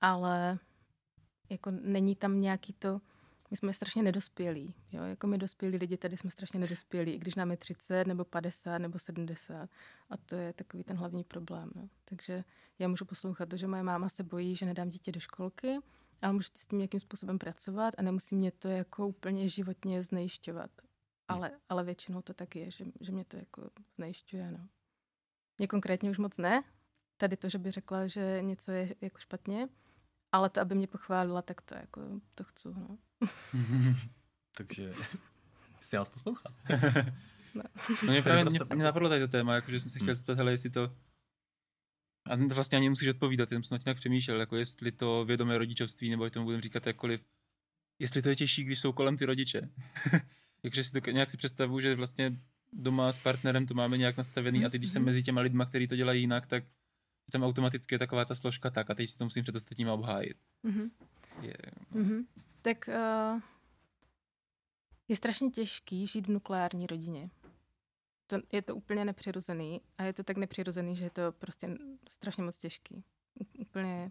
[0.00, 0.58] ale
[1.50, 3.00] jako není tam nějaký to,
[3.52, 4.74] my jsme strašně nedospělí.
[4.92, 5.02] Jo?
[5.02, 8.78] Jako my dospělí lidi tady jsme strašně nedospělí, i když nám je 30 nebo 50
[8.78, 9.70] nebo 70.
[10.10, 11.70] A to je takový ten hlavní problém.
[11.74, 11.88] No.
[12.04, 12.44] Takže
[12.78, 15.78] já můžu poslouchat to, že moje máma se bojí, že nedám dítě do školky,
[16.22, 20.70] ale můžu s tím nějakým způsobem pracovat a nemusí mě to jako úplně životně znejišťovat.
[21.28, 24.50] Ale, ale většinou to tak je, že, že mě to jako znejišťuje.
[24.50, 24.68] No.
[25.58, 26.64] Mě konkrétně už moc ne.
[27.16, 29.68] Tady to, že by řekla, že něco je jako špatně,
[30.32, 32.98] ale to, aby mě pochválila, tak to jako, to chci, no.
[34.56, 34.94] Takže
[35.80, 36.52] jsi nás poslouchat.
[37.54, 37.62] no.
[38.06, 40.14] no mě právě mě, mě napadlo tady to téma, jakože jsem si chtěl hmm.
[40.14, 40.96] zeptat, hele, jestli to
[42.30, 46.10] a to vlastně ani nemusíš odpovídat, jenom jsem nějak přemýšlel, jako jestli to vědomé rodičovství,
[46.10, 47.24] nebo tomu budeme říkat jakkoliv,
[47.98, 49.68] jestli to je těžší, když jsou kolem ty rodiče.
[50.62, 52.40] Takže si to nějak si představuju, že vlastně
[52.72, 55.06] doma s partnerem to máme nějak nastavený a teď, když jsem mhm.
[55.06, 56.64] mezi těma lidma, kteří to dělají jinak, tak
[57.32, 60.36] tam automaticky je taková ta složka tak a teď si to musím před ostatníma obhájit.
[60.64, 60.90] Mm-hmm.
[61.40, 61.56] Je,
[61.92, 62.26] mm-hmm.
[62.62, 63.40] Tak uh,
[65.08, 67.30] je strašně těžký žít v nukleární rodině.
[68.26, 72.42] To, je to úplně nepřirozený a je to tak nepřirozený, že je to prostě strašně
[72.42, 73.04] moc těžký.
[73.58, 74.10] Úplně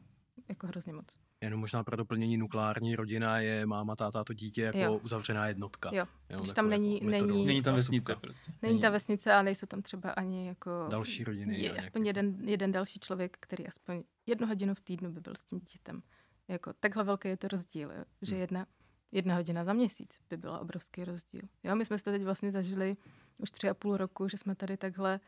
[0.50, 1.20] jako hrozně moc.
[1.42, 4.98] Jenom možná pro doplnění nukleární rodina je máma, táta, to dítě jako jo.
[4.98, 5.90] uzavřená jednotka.
[5.94, 8.52] Jo, jo když tam není, jako není, není tam vesnice prostě.
[8.62, 10.88] Není, není ta vesnice a nejsou tam třeba ani jako...
[10.90, 11.60] Další rodiny.
[11.60, 15.44] Je, aspoň jeden, jeden další člověk, který aspoň jednu hodinu v týdnu by byl s
[15.44, 16.02] tím dítětem.
[16.48, 18.04] Jako, takhle velký je to rozdíl, jo?
[18.22, 18.42] že hmm.
[18.42, 18.66] jedna,
[19.12, 21.42] jedna hodina za měsíc by byla obrovský rozdíl.
[21.64, 22.98] Jo, my jsme to teď vlastně zažili
[23.38, 25.20] už tři a půl roku, že jsme tady takhle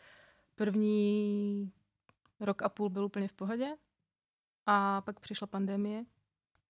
[0.55, 1.71] první
[2.39, 3.67] rok a půl byl úplně v pohodě
[4.65, 6.03] a pak přišla pandemie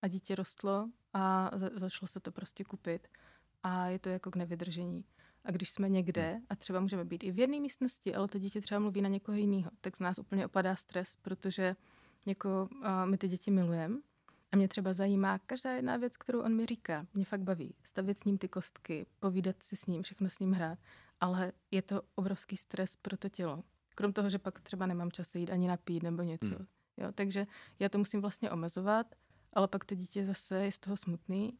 [0.02, 3.08] a dítě rostlo a za, začalo se to prostě kupit
[3.62, 5.04] a je to jako k nevydržení.
[5.44, 6.46] A když jsme někde hmm.
[6.50, 9.38] a třeba můžeme být i v jedné místnosti, ale to dítě třeba mluví na někoho
[9.38, 11.76] jiného, tak z nás úplně opadá stres, protože
[12.26, 13.96] jako, uh, my ty děti milujeme
[14.54, 17.06] a mě třeba zajímá každá jedna věc, kterou on mi říká.
[17.14, 17.74] Mě fakt baví.
[17.82, 20.78] Stavět s ním ty kostky, povídat si s ním, všechno s ním hrát.
[21.20, 23.62] Ale je to obrovský stres pro to tělo.
[23.94, 26.54] Krom toho, že pak třeba nemám čas jít ani napít nebo něco.
[26.54, 26.66] Hmm.
[26.96, 27.46] Jo, takže
[27.78, 29.14] já to musím vlastně omezovat,
[29.52, 31.58] ale pak to dítě zase je z toho smutný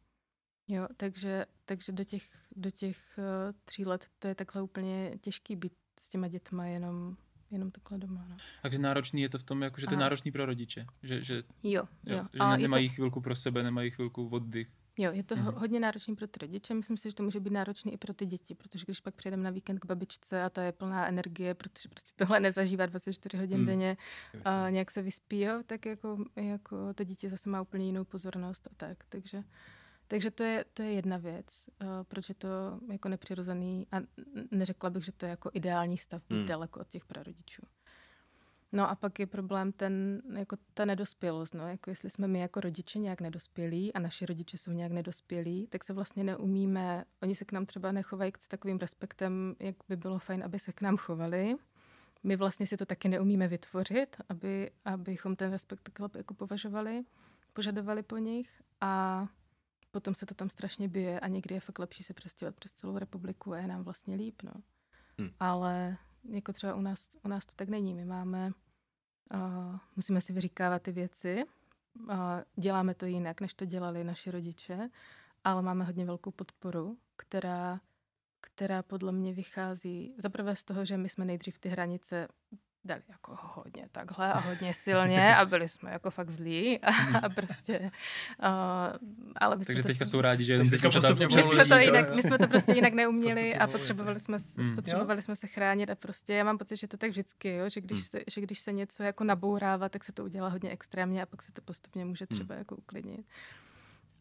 [0.67, 2.23] Jo, takže, takže do těch,
[2.55, 3.23] do těch uh,
[3.65, 7.17] tří let to je takhle úplně těžký být s těma dětma jenom
[7.51, 8.25] jenom takhle doma.
[8.29, 8.35] No.
[8.61, 10.85] Takže náročný je to v tom, jako, že to je náročný pro rodiče.
[11.03, 12.17] Že, že, jo, jo.
[12.17, 12.93] jo že a nemají to...
[12.95, 14.67] chvilku pro sebe, nemají chvilku oddych.
[14.97, 15.53] Jo, je to mm-hmm.
[15.53, 16.73] hodně náročný pro ty rodiče.
[16.73, 19.43] Myslím si, že to může být náročný i pro ty děti, protože když pak přijedeme
[19.43, 23.59] na víkend k babičce a ta je plná energie, protože prostě tohle nezažívá 24 hodin
[23.59, 23.65] mm.
[23.65, 23.97] denně
[24.45, 28.67] a nějak se vyspí, jo, tak jako, jako to dítě zase má úplně jinou pozornost
[28.67, 29.03] a tak.
[29.09, 29.43] Takže,
[30.07, 32.47] takže to je, to je jedna věc, uh, proč je to
[32.91, 33.97] jako nepřirozený a
[34.51, 36.45] neřekla bych, že to je jako ideální stav být mm.
[36.45, 37.61] daleko od těch prarodičů.
[38.75, 42.59] No a pak je problém ten, jako ta nedospělost, no, jako jestli jsme my jako
[42.59, 47.45] rodiče nějak nedospělí a naši rodiče jsou nějak nedospělí, tak se vlastně neumíme, oni se
[47.45, 50.97] k nám třeba nechovají s takovým respektem, jak by bylo fajn, aby se k nám
[50.97, 51.55] chovali.
[52.23, 57.03] My vlastně si to taky neumíme vytvořit, aby, abychom ten respekt takhle jako považovali,
[57.53, 59.25] požadovali po nich a
[59.91, 62.97] potom se to tam strašně bije a někdy je fakt lepší se přestěhovat přes celou
[62.97, 64.51] republiku a je nám vlastně líp, no.
[65.17, 65.29] Hmm.
[65.39, 65.97] Ale
[66.29, 67.93] jako třeba u nás, u nás to tak není.
[67.93, 68.51] My máme
[69.33, 71.43] Uh, musíme si vyříkávat ty věci.
[71.99, 72.15] Uh,
[72.55, 74.89] děláme to jinak, než to dělali naši rodiče,
[75.43, 77.79] ale máme hodně velkou podporu, která,
[78.41, 82.27] která podle mě vychází zaprvé z toho, že my jsme nejdřív ty hranice
[82.85, 87.15] dali jako hodně takhle a hodně silně a byli jsme jako fakt zlí a, hmm.
[87.15, 87.89] a prostě, uh,
[89.35, 92.23] ale Takže to, teďka jsou rádi, že jenom teďka postupně my jsme, to jinak, my
[92.23, 94.75] jsme to prostě jinak neuměli a potřebovali jsme, hmm.
[94.75, 97.81] potřebovali jsme se chránit a prostě já mám pocit, že to tak vždycky, jo, že,
[97.81, 98.05] když hmm.
[98.05, 101.41] se, že když se něco jako nabourává, tak se to udělá hodně extrémně a pak
[101.41, 102.59] se to postupně může třeba hmm.
[102.59, 103.25] jako uklidnit.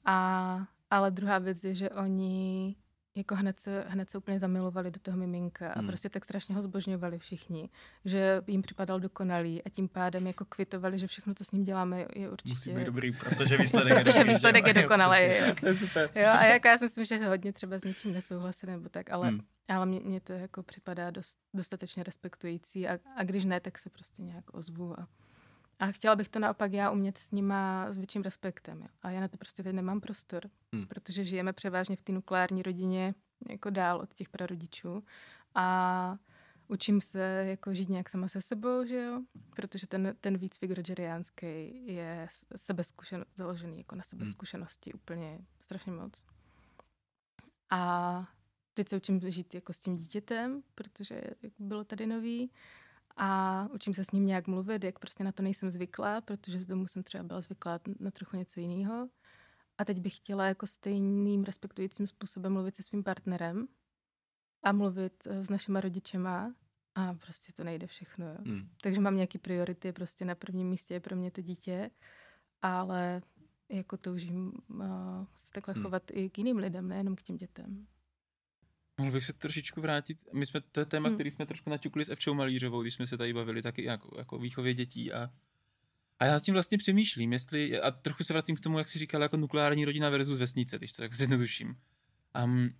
[0.05, 2.77] A, ale druhá věc je, že oni
[3.17, 5.89] jako hned se, hned se úplně zamilovali do toho miminka a hmm.
[5.89, 7.69] prostě tak strašně ho zbožňovali všichni,
[8.05, 12.07] že jim připadal dokonalý a tím pádem jako kvitovali, že všechno, co s ním děláme,
[12.15, 12.51] je určitě...
[12.51, 15.55] Musí být dobrý, protože výsledek je Protože výsledek je dokonalý, jo.
[15.61, 16.11] To je super.
[16.15, 19.29] Jo, a jako já si myslím, že hodně třeba s něčím nesouhlasí nebo tak, ale,
[19.29, 19.41] hmm.
[19.69, 23.91] ale mně, mně to jako připadá dost, dostatečně respektující a, a když ne, tak se
[23.91, 25.09] prostě nějak ozvu a
[25.85, 28.83] a chtěla bych to naopak já umět s nima s větším respektem.
[28.83, 28.89] Jo.
[29.03, 30.87] A já na to prostě teď nemám prostor, hmm.
[30.87, 33.15] protože žijeme převážně v té nukleární rodině
[33.49, 35.05] jako dál od těch prarodičů.
[35.55, 36.17] A
[36.69, 39.21] učím se jako žít nějak sama se sebou, že jo?
[39.57, 41.47] Protože ten, ten výcvik rogeriánský
[41.87, 44.09] je sebezkušen, založený jako na hmm.
[44.11, 45.01] sebezkušenosti hmm.
[45.03, 46.27] úplně strašně moc.
[47.71, 48.29] A
[48.75, 51.21] teď se učím žít jako s tím dítětem, protože
[51.59, 52.51] bylo tady nový
[53.17, 56.67] a učím se s ním nějak mluvit, jak prostě na to nejsem zvyklá, protože z
[56.67, 59.09] domu jsem třeba byla zvyklá na trochu něco jiného.
[59.79, 63.69] A teď bych chtěla jako stejným respektujícím způsobem mluvit se svým partnerem
[64.63, 66.55] a mluvit eh, s našima rodičema
[66.95, 68.27] a prostě to nejde všechno.
[68.27, 68.37] Jo.
[68.47, 68.69] Hmm.
[68.83, 71.91] Takže mám nějaké priority, prostě na prvním místě je pro mě to dítě,
[72.63, 73.23] ale
[73.69, 74.85] jako toužím uh,
[75.37, 75.83] se takhle hmm.
[75.83, 77.87] chovat i k jiným lidem, nejenom k těm dětem.
[78.99, 81.17] Mohl bych se trošičku vrátit, my jsme, to je téma, hmm.
[81.17, 84.39] který jsme trošku naťukli s Evčou Malířovou, když jsme se tady bavili taky jako, jako
[84.39, 85.31] výchově dětí a,
[86.19, 88.99] a já nad tím vlastně přemýšlím, jestli, a trochu se vracím k tomu, jak si
[88.99, 91.77] říkal, jako nukleární rodina versus vesnice, když to tak zjednoduším.
[92.45, 92.75] Um,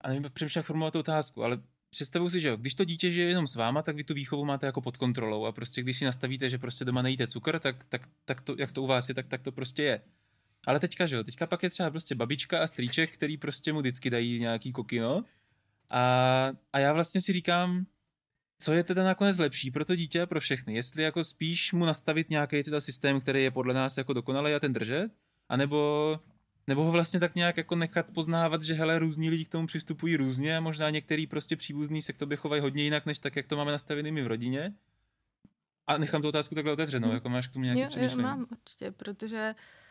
[0.00, 3.10] a nevím, přemýšlím, jak formulovat tu otázku, ale představuji si, že jo, když to dítě
[3.10, 5.98] žije jenom s váma, tak vy tu výchovu máte jako pod kontrolou a prostě když
[5.98, 9.08] si nastavíte, že prostě doma nejíte cukr, tak, tak, tak to, jak to u vás
[9.08, 10.02] je, tak, tak to prostě je.
[10.66, 13.80] Ale teďka, že jo, teďka pak je třeba prostě babička a strýček, který prostě mu
[13.80, 15.24] vždycky dají nějaký kokino.
[15.90, 17.86] A, a já vlastně si říkám,
[18.58, 20.74] co je teda nakonec lepší pro to dítě a pro všechny.
[20.74, 24.60] Jestli jako spíš mu nastavit nějaký teda systém, který je podle nás jako dokonalý a
[24.60, 25.12] ten držet,
[25.48, 26.20] anebo
[26.66, 30.16] nebo ho vlastně tak nějak jako nechat poznávat, že hele, různí lidi k tomu přistupují
[30.16, 33.46] různě a možná některý prostě příbuzní se k tobě chovají hodně jinak, než tak, jak
[33.46, 34.74] to máme nastavený my v rodině.
[35.86, 37.14] A nechám tu otázku takhle otevřenou, hmm.
[37.14, 38.22] jako máš k tomu nějaký přemýšlení?
[38.22, 39.81] mám určitě, protože Uh,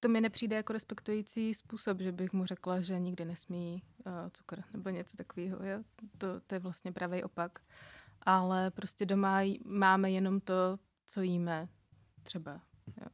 [0.00, 4.62] to mi nepřijde jako respektující způsob, že bych mu řekla, že nikdy nesmí uh, cukr
[4.72, 5.64] nebo něco takového.
[5.64, 5.82] Jo?
[6.18, 7.58] To, to je vlastně pravý opak.
[8.22, 11.68] Ale prostě doma máme jenom to, co jíme
[12.22, 12.60] třeba.
[13.00, 13.06] Jo?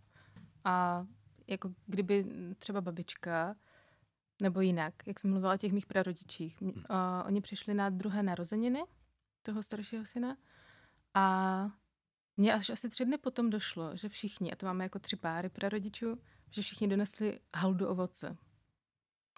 [0.64, 1.06] A
[1.46, 2.26] jako kdyby
[2.58, 3.56] třeba babička,
[4.42, 6.72] nebo jinak, jak jsem mluvila o těch mých prarodičích, uh,
[7.24, 8.84] oni přišli na druhé narozeniny
[9.42, 10.36] toho staršího syna
[11.14, 11.70] a
[12.36, 15.48] mně až asi tři dny potom došlo, že všichni, a to máme jako tři páry
[15.48, 16.18] prarodičů,
[16.50, 18.36] že všichni donesli haldu ovoce.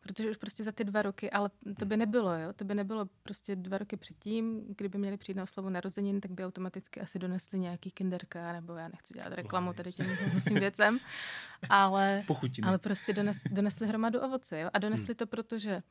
[0.02, 2.52] Protože už prostě za ty dva roky, ale to by nebylo, jo?
[2.52, 6.44] To by nebylo prostě dva roky předtím, kdyby měli přijít na oslavu narozenin, tak by
[6.44, 10.98] automaticky asi donesli nějaký kinderka, nebo já nechci dělat reklamu tady těm různým věcem,
[11.68, 12.24] ale,
[12.62, 14.70] ale prostě dones, donesli hromadu ovoce, jo?
[14.72, 15.16] A donesli hmm.
[15.16, 15.82] to, protože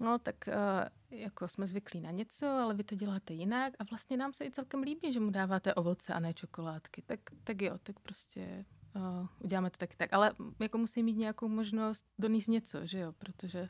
[0.00, 4.16] No, tak uh, jako jsme zvyklí na něco, ale vy to děláte jinak a vlastně
[4.16, 7.02] nám se i celkem líbí, že mu dáváte ovoce a ne čokoládky.
[7.02, 8.64] Tak, tak jo, tak prostě
[8.96, 10.12] uh, uděláme to taky tak.
[10.12, 13.68] Ale jako musí mít nějakou možnost donést něco, že jo, protože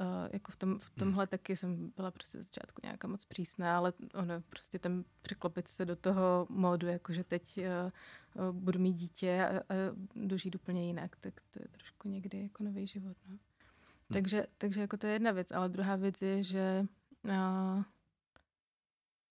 [0.00, 1.28] Uh, jako v, tom, v tomhle hmm.
[1.28, 5.96] taky jsem byla prostě začátku nějaká moc přísná, ale ono prostě tam překlopit se do
[5.96, 9.74] toho módu, jakože teď uh, uh, budu mít dítě a, a
[10.14, 13.16] dožít úplně jinak, tak to je trošku někdy jako nový život.
[13.28, 13.38] No.
[14.10, 14.14] Hmm.
[14.14, 16.86] Takže, takže jako to je jedna věc, ale druhá věc je, že
[17.24, 17.82] uh,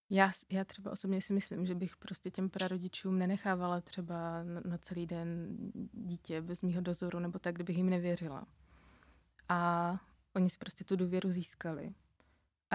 [0.10, 4.78] já, já třeba osobně si myslím, že bych prostě těm prarodičům nenechávala třeba na, na
[4.78, 5.58] celý den
[5.94, 8.46] dítě bez mýho dozoru nebo tak, kdybych jim nevěřila.
[9.50, 9.92] A
[10.36, 11.94] oni si prostě tu důvěru získali.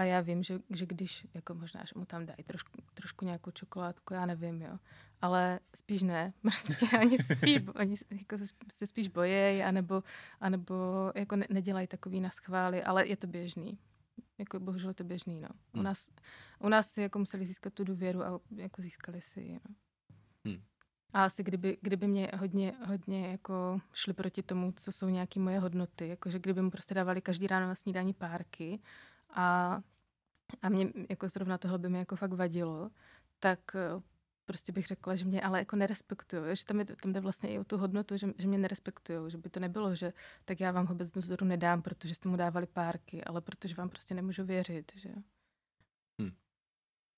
[0.01, 3.51] A já vím, že, že když, jako možná, že mu tam dají trošku, trošku nějakou
[3.51, 4.77] čokoládku, já nevím, jo.
[5.21, 8.37] Ale spíš ne, prostě oni se spíš, oni jako
[8.71, 10.03] se spíš bojejí, anebo,
[10.39, 10.75] anebo
[11.15, 13.77] jako ne, nedělají takový naschvály, ale je to běžný.
[14.37, 15.49] Jako bohužel je to běžný, no.
[15.49, 15.83] U hmm.
[15.83, 16.11] nás,
[16.59, 19.75] u nás si jako museli získat tu důvěru a jako získali si ji, no.
[20.45, 20.63] Hmm.
[21.13, 25.59] A asi kdyby, kdyby mě hodně, hodně jako šli proti tomu, co jsou nějaké moje
[25.59, 28.79] hodnoty, jakože kdyby mu prostě dávali každý ráno na snídání párky
[29.33, 29.81] a,
[30.61, 32.91] a mě jako zrovna tohle by mi jako fakt vadilo,
[33.39, 34.01] tak eh,
[34.45, 37.59] prostě bych řekla, že mě ale jako nerespektují, že tam, je, tam jde vlastně i
[37.59, 40.13] o tu hodnotu, že, že mě nerespektují, že by to nebylo, že
[40.45, 43.89] tak já vám ho bez dozoru nedám, protože jste mu dávali párky, ale protože vám
[43.89, 45.09] prostě nemůžu věřit, že
[46.19, 46.31] hmm.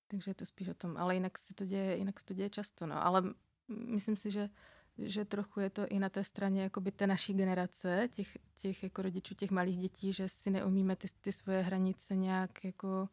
[0.06, 2.50] Takže je to spíš o tom, ale jinak se to děje, jinak se to děje
[2.50, 3.22] často, no, ale
[3.68, 4.48] myslím si, že
[4.98, 9.02] že trochu je to i na té straně jakoby té naší generace, těch, těch jako
[9.02, 13.08] rodičů, těch malých dětí, že si neumíme ty, ty svoje hranice nějak jako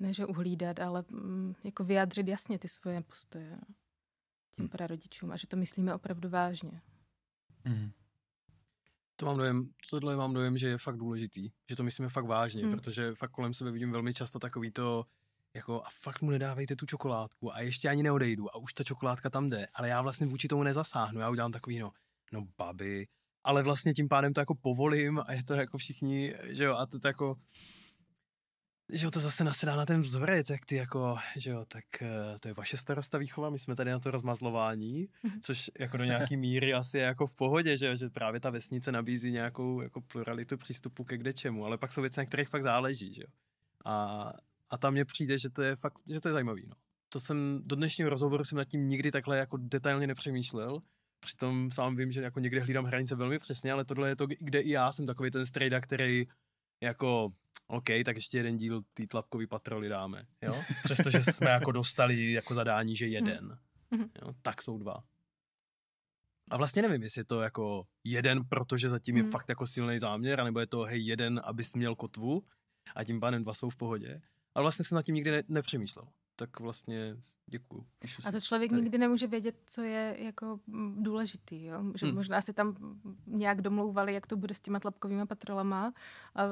[0.00, 3.58] ne že uhlídat, ale mm, jako vyjádřit jasně ty svoje postoje
[4.56, 4.68] těm hmm.
[4.68, 6.82] prarodičům a že to myslíme opravdu vážně.
[7.64, 7.90] Hmm.
[9.16, 12.62] To mám dojem, tohle mám dojem, že je fakt důležitý, že to myslíme fakt vážně,
[12.62, 12.70] hmm.
[12.70, 15.04] protože fakt kolem sebe vidím velmi často takový to,
[15.54, 19.30] jako a fakt mu nedávejte tu čokoládku a ještě ani neodejdu a už ta čokoládka
[19.30, 21.92] tam jde, ale já vlastně vůči tomu nezasáhnu, já udělám takový no,
[22.32, 23.06] no babi,
[23.44, 26.86] ale vlastně tím pádem to jako povolím a je to jako všichni, že jo, a
[26.86, 27.36] to, to jako,
[28.92, 32.38] že jo, to zase nasedá na ten vzorec, jak ty jako, že jo, tak uh,
[32.38, 35.40] to je vaše starosta výchova, my jsme tady na to rozmazlování, mhm.
[35.40, 38.50] což jako do nějaký míry asi je jako v pohodě, že jo, že právě ta
[38.50, 42.48] vesnice nabízí nějakou jako pluralitu přístupu ke kde čemu, ale pak jsou věci, na kterých
[42.48, 43.28] fakt záleží, že jo.
[43.84, 44.32] A,
[44.70, 46.74] a tam mně přijde, že to je fakt, že to je zajímavý, no.
[47.12, 50.82] To jsem, do dnešního rozhovoru jsem nad tím nikdy takhle jako detailně nepřemýšlel,
[51.20, 54.60] Přitom sám vím, že jako někde hlídám hranice velmi přesně, ale tohle je to, kde
[54.60, 56.26] i já jsem takový ten strejda, který
[56.82, 57.32] jako
[57.66, 60.62] OK, tak ještě jeden díl té tlapkový patroly dáme, jo?
[60.84, 63.58] Přestože jsme jako dostali jako zadání, že jeden,
[63.92, 64.10] mm-hmm.
[64.22, 64.34] jo?
[64.42, 64.96] tak jsou dva.
[66.50, 70.40] A vlastně nevím, jestli je to jako jeden, protože zatím je fakt jako silný záměr,
[70.40, 72.42] anebo je to hej jeden, abys měl kotvu
[72.94, 74.20] a tím pádem dva jsou v pohodě.
[74.58, 76.04] Ale vlastně jsem nad tím nikdy ne- nepřemýšlel.
[76.36, 77.16] Tak vlastně
[77.48, 77.86] děkuju.
[78.24, 78.82] A to člověk tady.
[78.82, 81.82] nikdy nemůže vědět, co je jako mm, důležitý, jo?
[81.94, 82.14] Že hmm.
[82.14, 82.76] možná si tam
[83.26, 85.92] nějak domlouvali, jak to bude s těma tlapkovými patrolama
[86.34, 86.42] a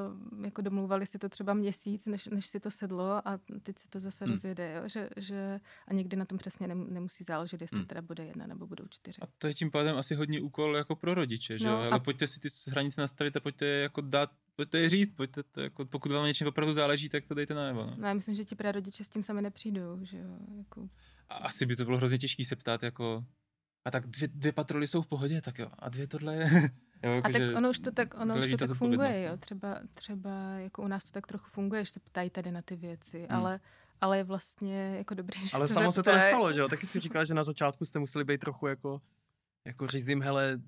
[0.43, 3.99] jako domlouvali si to třeba měsíc, než, než si to sedlo a teď se to
[3.99, 4.33] zase hmm.
[4.33, 4.89] rozjede, jo?
[4.89, 7.87] Že, že a někdy na tom přesně nemusí záležet, jestli hmm.
[7.87, 9.21] teda bude jedna nebo budou čtyři.
[9.21, 11.99] A to je tím pádem asi hodně úkol jako pro rodiče, že no, Ale a...
[11.99, 15.85] pojďte si ty hranice nastavit a pojďte jako dát pojďte je říct, pojďte to, jako,
[15.85, 17.85] pokud vám něčím opravdu záleží, tak to dejte najevo.
[17.85, 17.95] No.
[17.97, 20.37] no já myslím, že ti prarodiče s tím sami nepřijdou, že jo.
[20.57, 20.86] Jako...
[21.29, 23.25] A asi by to bylo hrozně těžké se ptát, jako,
[23.85, 26.49] a tak dvě, dvě patroly jsou v pohodě, tak jo, a dvě tohle je...
[27.03, 29.37] jo, jako, a tak ono už to tak, ono už to tak funguje, jo.
[29.37, 32.75] Třeba, třeba jako u nás to tak trochu funguje, že se ptají tady na ty
[32.75, 33.39] věci, hmm.
[33.39, 33.59] ale
[34.01, 36.67] ale je vlastně jako dobrý, že Ale se samo se to nestalo, že jo?
[36.67, 39.01] Taky si říkala, že na začátku jste museli být trochu jako,
[39.65, 40.59] jako řízím, hele,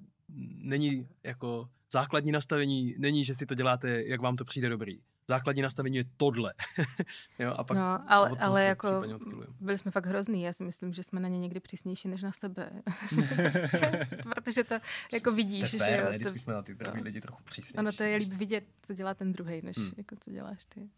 [0.56, 5.02] není jako základní nastavení není, že si to děláte, jak vám to přijde dobrý.
[5.30, 6.54] Základní nastavení je tohle.
[7.40, 9.04] jo, a pak no, ale, ale jako
[9.60, 10.44] byli jsme fakt hrozný.
[10.44, 12.72] Já si myslím, že jsme na ně někdy přísnější než na sebe.
[13.36, 14.76] prostě, protože to
[15.14, 16.02] jako vidíš, to že...
[16.04, 17.04] Jo, vždycky to, jsme na ty druhý no.
[17.04, 17.78] lidi trochu přísnější.
[17.78, 19.92] Ano, to je líp vidět, co dělá ten druhý, než hmm.
[19.98, 20.90] jako co děláš ty.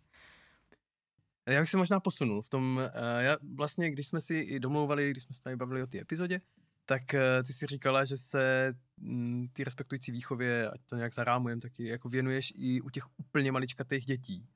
[1.46, 5.24] Já bych se možná posunul v tom, uh, já vlastně, když jsme si domlouvali, když
[5.24, 6.42] jsme se tady bavili o té epizodě,
[6.86, 11.60] tak uh, ty si říkala, že se mm, ty respektující výchově, ať to nějak zarámujem,
[11.60, 14.48] taky jako věnuješ i u těch úplně maličkatých dětí.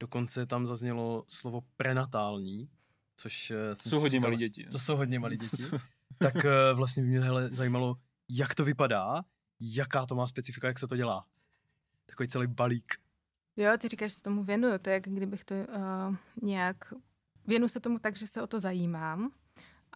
[0.00, 2.68] Dokonce tam zaznělo slovo prenatální,
[3.16, 4.66] což uh, jsou hodně malí děti.
[4.66, 5.62] To jsou hodně malí děti.
[6.18, 7.96] tak uh, vlastně mě hele, zajímalo,
[8.28, 9.22] jak to vypadá,
[9.60, 11.26] jaká to má specifika, jak se to dělá.
[12.06, 12.94] Takový celý balík.
[13.56, 14.78] Jo, ty říkáš, že se tomu věnuju.
[14.78, 16.94] To je, jak kdybych to uh, nějak...
[17.46, 19.30] Věnu se tomu tak, že se o to zajímám,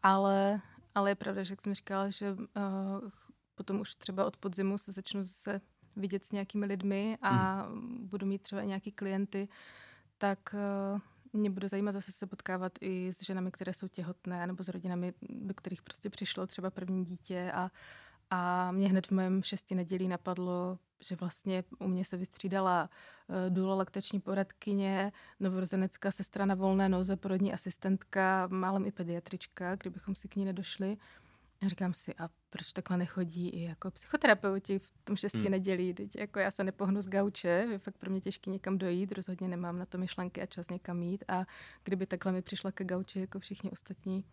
[0.03, 0.61] ale
[0.95, 3.09] ale je pravda, že jak jsem říkala, že uh,
[3.55, 5.61] potom už třeba od podzimu se začnu zase
[5.97, 8.09] vidět s nějakými lidmi a mm.
[8.09, 9.49] budu mít třeba nějaký klienty,
[10.19, 10.55] tak
[10.95, 11.01] uh,
[11.33, 15.15] mě bude zajímat zase se potkávat i s ženami, které jsou těhotné, nebo s rodinami,
[15.23, 17.71] do kterých prostě přišlo třeba první dítě a,
[18.31, 22.91] A mě hned v mém šesti nedělí napadlo, že vlastně u mě se vystřídala
[23.29, 30.15] uh, důla laktační poradkyně, novorozenecká sestra na volné noze, porodní asistentka, málem i pediatrička, kdybychom
[30.15, 30.97] si k ní nedošli.
[31.63, 35.51] A říkám si, a proč takhle nechodí i jako psychoterapeuti v tom šesti hmm.
[35.51, 35.95] nedělí?
[35.95, 39.49] Teď jako já se nepohnu z gauče, je fakt pro mě těžké někam dojít, rozhodně
[39.49, 41.45] nemám na to myšlenky a čas někam jít a
[41.85, 44.25] kdyby takhle mi přišla ke gauči jako všichni ostatní,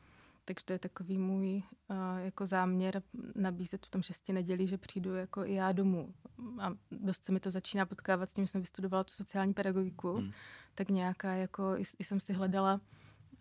[0.45, 3.03] takže to je takový můj uh, jako záměr
[3.35, 6.13] nabízet v tom šesti nedělí, že přijdu jako i já domů.
[6.61, 10.13] A dost se mi to začíná potkávat s tím, že jsem vystudovala tu sociální pedagogiku,
[10.13, 10.31] hmm.
[10.75, 12.81] tak nějaká jako, i, i jsem si hledala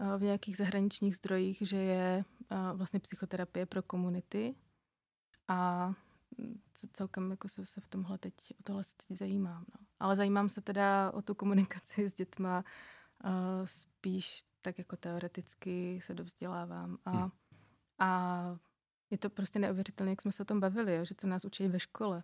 [0.00, 4.54] uh, v nějakých zahraničních zdrojích, že je uh, vlastně psychoterapie pro komunity
[5.48, 5.92] a
[6.92, 9.64] celkem jako se, se v tomhle teď, o tohle se teď zajímám.
[9.68, 9.86] No.
[10.00, 12.64] Ale zajímám se teda o tu komunikaci s dětma
[13.24, 13.30] uh,
[13.64, 16.98] spíš tak jako teoreticky se dovzdělávám.
[17.04, 17.30] A, hmm.
[17.98, 18.58] a
[19.10, 21.68] je to prostě neuvěřitelné, jak jsme se o tom bavili, jo, že to nás učí
[21.68, 22.22] ve škole.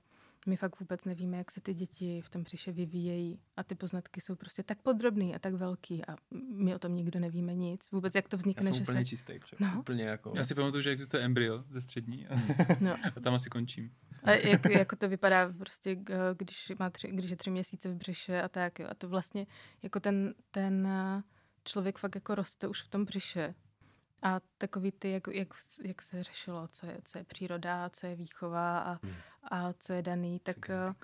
[0.49, 4.21] My fakt vůbec nevíme, jak se ty děti v tom příše vyvíjejí a ty poznatky
[4.21, 6.17] jsou prostě tak podrobný a tak velký a
[6.51, 7.91] my o tom nikdo nevíme nic.
[7.91, 9.05] Vůbec jak to vznikne, Já jsem že úplně se...
[9.05, 9.77] čistý, no.
[9.79, 10.33] úplně jako...
[10.37, 12.35] Já si pamatuju, že existuje embryo ze střední a,
[12.81, 12.97] no.
[13.17, 13.95] a tam asi končím.
[14.23, 15.97] A jak, jako to vypadá prostě,
[16.37, 18.87] když, má tři, když je tři měsíce v břiše a tak, jo.
[18.91, 19.47] A to vlastně
[19.83, 20.89] jako ten, ten
[21.67, 23.55] člověk fakt jako roste už v tom břiše.
[24.23, 25.49] A takový ty, jak, jak,
[25.85, 29.15] jak se řešilo, co je, co je příroda, co je výchova a, hmm.
[29.51, 30.95] a co je daný, tak, eh,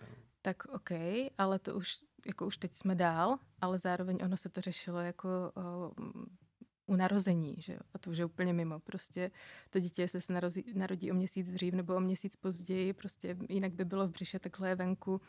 [0.42, 0.90] tak OK,
[1.38, 5.28] ale to už, jako už teď jsme dál, ale zároveň ono se to řešilo jako
[5.54, 5.92] o,
[6.86, 7.78] u narození, že jo?
[7.94, 8.80] A to už je úplně mimo.
[8.80, 9.30] Prostě
[9.70, 13.72] to dítě, jestli se narozí, narodí o měsíc dřív nebo o měsíc později, prostě jinak
[13.72, 15.20] by bylo v břiše, takhle je venku,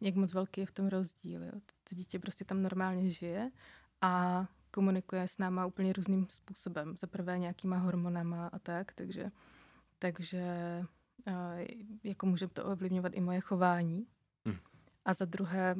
[0.00, 1.44] jak moc velký je v tom rozdíl.
[1.44, 1.52] Jo?
[1.88, 3.50] To dítě prostě tam normálně žije
[4.00, 6.96] a komunikuje s náma úplně různým způsobem.
[6.96, 9.30] Za prvé nějakýma hormonama a tak, takže,
[9.98, 10.44] takže
[12.04, 14.06] jako může to ovlivňovat i moje chování.
[14.46, 14.58] Hmm.
[15.04, 15.76] A za druhé,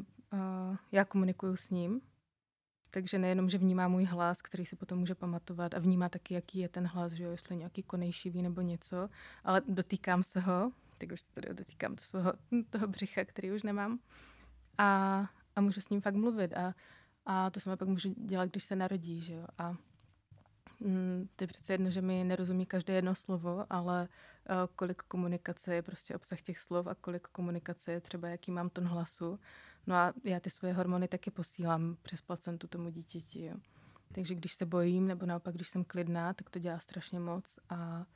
[0.93, 2.01] já komunikuju s ním,
[2.91, 6.59] takže nejenom, že vnímá můj hlas, který si potom může pamatovat a vnímá taky, jaký
[6.59, 9.09] je ten hlas, že jo, jestli nějaký konejšivý nebo něco,
[9.45, 12.33] ale dotýkám se ho, tak už tady dotýkám to svého,
[12.71, 13.99] toho břicha, který už nemám
[14.79, 15.21] a,
[15.57, 16.75] a můžu s ním fakt mluvit a
[17.27, 19.47] a to sama pak můžu dělat, když se narodí, že jo.
[19.59, 19.77] A
[20.81, 24.09] mm, to je přece jedno, že mi nerozumí každé jedno slovo, ale
[24.51, 28.71] uh, kolik komunikace je prostě obsah těch slov a kolik komunikace je třeba, jaký mám
[28.71, 29.39] ton hlasu.
[29.87, 33.55] No a já ty svoje hormony taky posílám přes placentu tomu dítěti, jo.
[34.15, 37.59] Takže když se bojím, nebo naopak, když jsem klidná, tak to dělá strašně moc.
[37.69, 38.07] A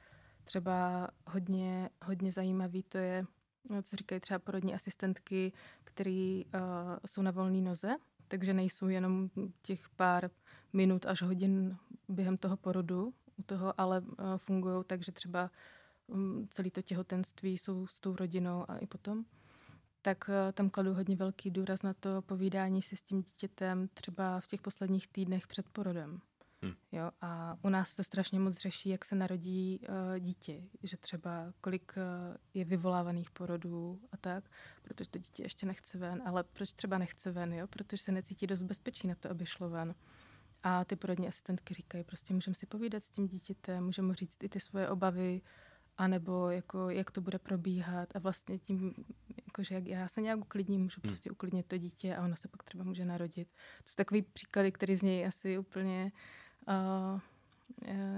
[0.44, 3.24] třeba hodně, hodně zajímavý to je,
[3.70, 5.52] no, co říkají třeba porodní asistentky,
[5.84, 6.60] které uh,
[7.06, 7.96] jsou na volné noze,
[8.28, 9.30] takže nejsou jenom
[9.62, 10.30] těch pár
[10.72, 11.76] minut až hodin
[12.08, 15.50] během toho porodu u toho, ale eh, fungují tak, že třeba
[16.08, 19.24] mm, celé to těhotenství jsou s tou rodinou a i potom.
[20.02, 24.40] Tak eh, tam kladu hodně velký důraz na to povídání si s tím dítětem třeba
[24.40, 26.20] v těch posledních týdnech před porodem.
[26.66, 26.74] Hmm.
[26.92, 31.52] Jo, a u nás se strašně moc řeší, jak se narodí uh, dítě, že třeba
[31.60, 34.44] kolik uh, je vyvolávaných porodů a tak,
[34.82, 37.66] protože to dítě ještě nechce ven, ale proč třeba nechce ven, jo?
[37.66, 39.94] protože se necítí dost bezpečí na to, aby šlo ven.
[40.62, 44.42] A ty porodní asistentky říkají, prostě můžeme si povídat s tím dítětem, můžeme mu říct
[44.42, 45.40] i ty svoje obavy,
[45.98, 48.94] anebo jako, jak to bude probíhat a vlastně tím,
[49.46, 51.10] jakože jak já se nějak uklidním, můžu hmm.
[51.10, 53.48] prostě uklidnit to dítě a ono se pak třeba může narodit.
[53.48, 56.10] To jsou takový příklady, který z něj asi úplně uh,
[56.68, 57.20] uh,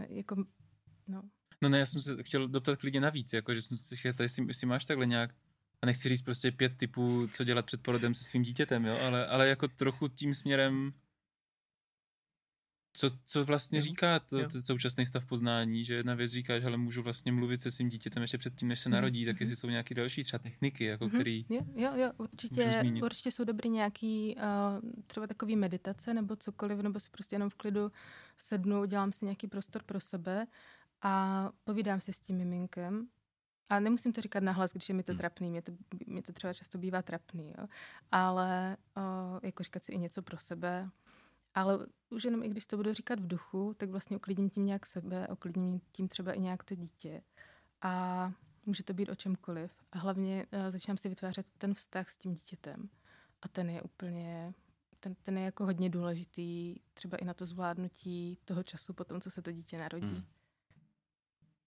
[0.09, 0.45] jako,
[1.09, 1.23] no.
[1.63, 4.45] No ne, já jsem se chtěl doptat klidně navíc, jako, že jsem se chtěl jestli,
[4.49, 5.35] jestli máš takhle nějak,
[5.83, 9.27] a nechci říct prostě pět typů, co dělat před porodem se svým dítětem, jo, ale,
[9.27, 10.93] ale jako trochu tím směrem,
[12.93, 13.83] co, co vlastně jo.
[13.83, 17.61] říká to, to současný stav poznání, že jedna věc říká, že ale můžu vlastně mluvit
[17.61, 19.27] se svým dítětem ještě předtím, než se mhm, narodí, mm-hmm.
[19.27, 21.15] tak jestli jsou nějaké další třeba techniky, jako mm-hmm.
[21.15, 26.79] který jo, jo, jo, určitě, určitě jsou dobrý nějaký uh, třeba takový meditace nebo cokoliv,
[26.79, 27.93] nebo si prostě jenom v klidu
[28.37, 30.47] sednu, dělám si nějaký prostor pro sebe
[31.03, 33.09] a povídám si s tím miminkem.
[33.71, 35.19] A nemusím to říkat nahlas, když je mi to hmm.
[35.19, 35.73] trapný, mě to,
[36.07, 37.67] mě to třeba často bývá trapný, jo.
[38.13, 39.03] ale uh,
[39.43, 40.91] jako říkat si i něco pro sebe,
[41.55, 44.87] ale už jenom i když to budu říkat v duchu, tak vlastně uklidním tím nějak
[44.87, 47.23] sebe, uklidním tím třeba i nějak to dítě.
[47.83, 48.33] A
[48.67, 49.73] může to být o čemkoliv.
[49.93, 52.89] A hlavně uh, začínám si vytvářet ten vztah s tím dítětem.
[53.43, 54.55] A ten je úplně,
[55.01, 59.21] ten, ten je jako hodně důležitý, třeba i na to zvládnutí toho času po tom,
[59.21, 60.07] co se to dítě narodí.
[60.07, 60.25] Hmm.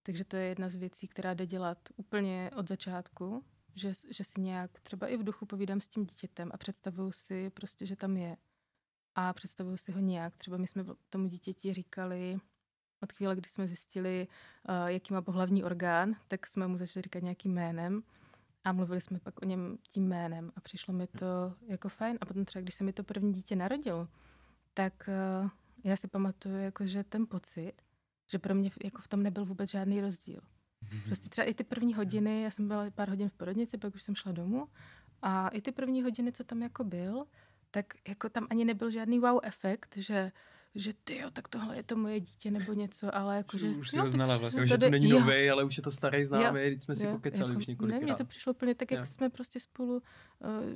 [0.04, 4.42] Takže to je jedna z věcí, která jde dělat úplně od začátku, že, že si
[4.42, 8.18] nějak třeba i v duchu povídám s tím dítětem a představuju si prostě, že tam
[8.18, 8.38] je
[9.16, 10.38] a představuju si ho nějak.
[10.38, 12.40] Třeba my jsme tomu dítěti říkali,
[13.04, 14.28] Od chvíle, kdy jsme zjistili,
[14.70, 18.04] uh, jaký má pohlavní orgán, tak jsme mu začali říkat nějakým jménem
[18.64, 22.18] a mluvili jsme pak o něm tím jménem a přišlo mi to jako fajn.
[22.22, 24.08] A potom třeba, když se mi to první dítě narodilo,
[24.74, 25.10] tak
[25.44, 25.50] uh,
[25.84, 27.74] já si pamatuju, jako, že ten pocit,
[28.32, 30.42] že pro mě jako v tom nebyl vůbec žádný rozdíl.
[31.06, 34.04] Prostě třeba i ty první hodiny, já jsem byla pár hodin v porodnici, pak už
[34.04, 34.68] jsem šla domů
[35.22, 37.26] a i ty první hodiny, co tam jako byl,
[37.72, 40.32] tak jako tam ani nebyl žádný wow efekt, že
[40.76, 43.70] že ty jo, tak tohle je to moje dítě nebo něco, ale jako, že...
[43.70, 44.68] Už jo, znala vlastně.
[44.68, 45.20] Že to není jo.
[45.20, 48.00] nový, ale už je to starý známý, teď jsme si jo, pokecali jako, už několikrát.
[48.00, 49.06] Ne, mně to přišlo úplně tak, jak jo.
[49.06, 50.02] jsme prostě spolu uh,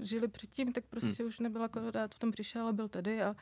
[0.01, 1.27] žili předtím, tak prostě hmm.
[1.27, 3.35] už nebyla akorát v tom přišel, ale byl tady a,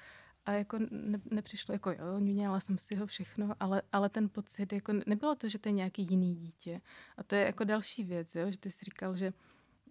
[0.45, 4.73] a jako ne, nepřišlo, jako jo, měla jsem si ho všechno, ale, ale ten pocit,
[4.73, 6.81] jako nebylo to, že to je nějaký jiný dítě.
[7.17, 9.33] A to je jako další věc, jo, že ty jsi říkal, že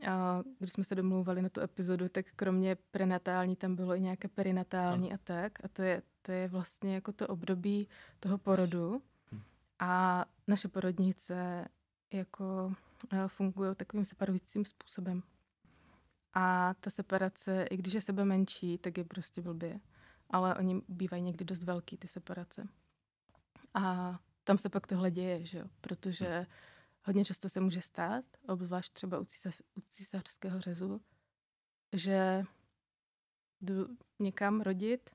[0.09, 4.29] a když jsme se domlouvali na tu epizodu, tak kromě prenatální tam bylo i nějaké
[4.29, 5.65] perinatální a tak.
[5.65, 7.89] A to je, to je vlastně jako to období
[8.21, 9.03] toho porodu.
[9.33, 9.41] Hm.
[9.79, 11.69] A naše porodnice
[12.13, 12.73] jako
[13.27, 15.23] fungují takovým separujícím způsobem.
[16.35, 19.81] A ta separace, i když je sebe menší, tak je prostě blbě.
[20.31, 22.69] Ale oni bývají někdy dost velký, ty separace.
[23.75, 25.65] A tam se pak tohle děje, že jo?
[25.81, 26.47] Protože hm.
[27.05, 31.01] Hodně často se může stát, obzvlášť třeba u, císař, u císařského řezu,
[31.93, 32.45] že
[33.61, 33.89] jdu
[34.19, 35.11] někam rodit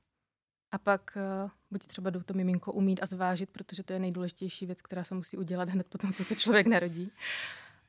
[0.72, 4.66] a pak uh, buď třeba jdou to miminko umít a zvážit, protože to je nejdůležitější
[4.66, 7.12] věc, která se musí udělat hned potom, co se člověk narodí.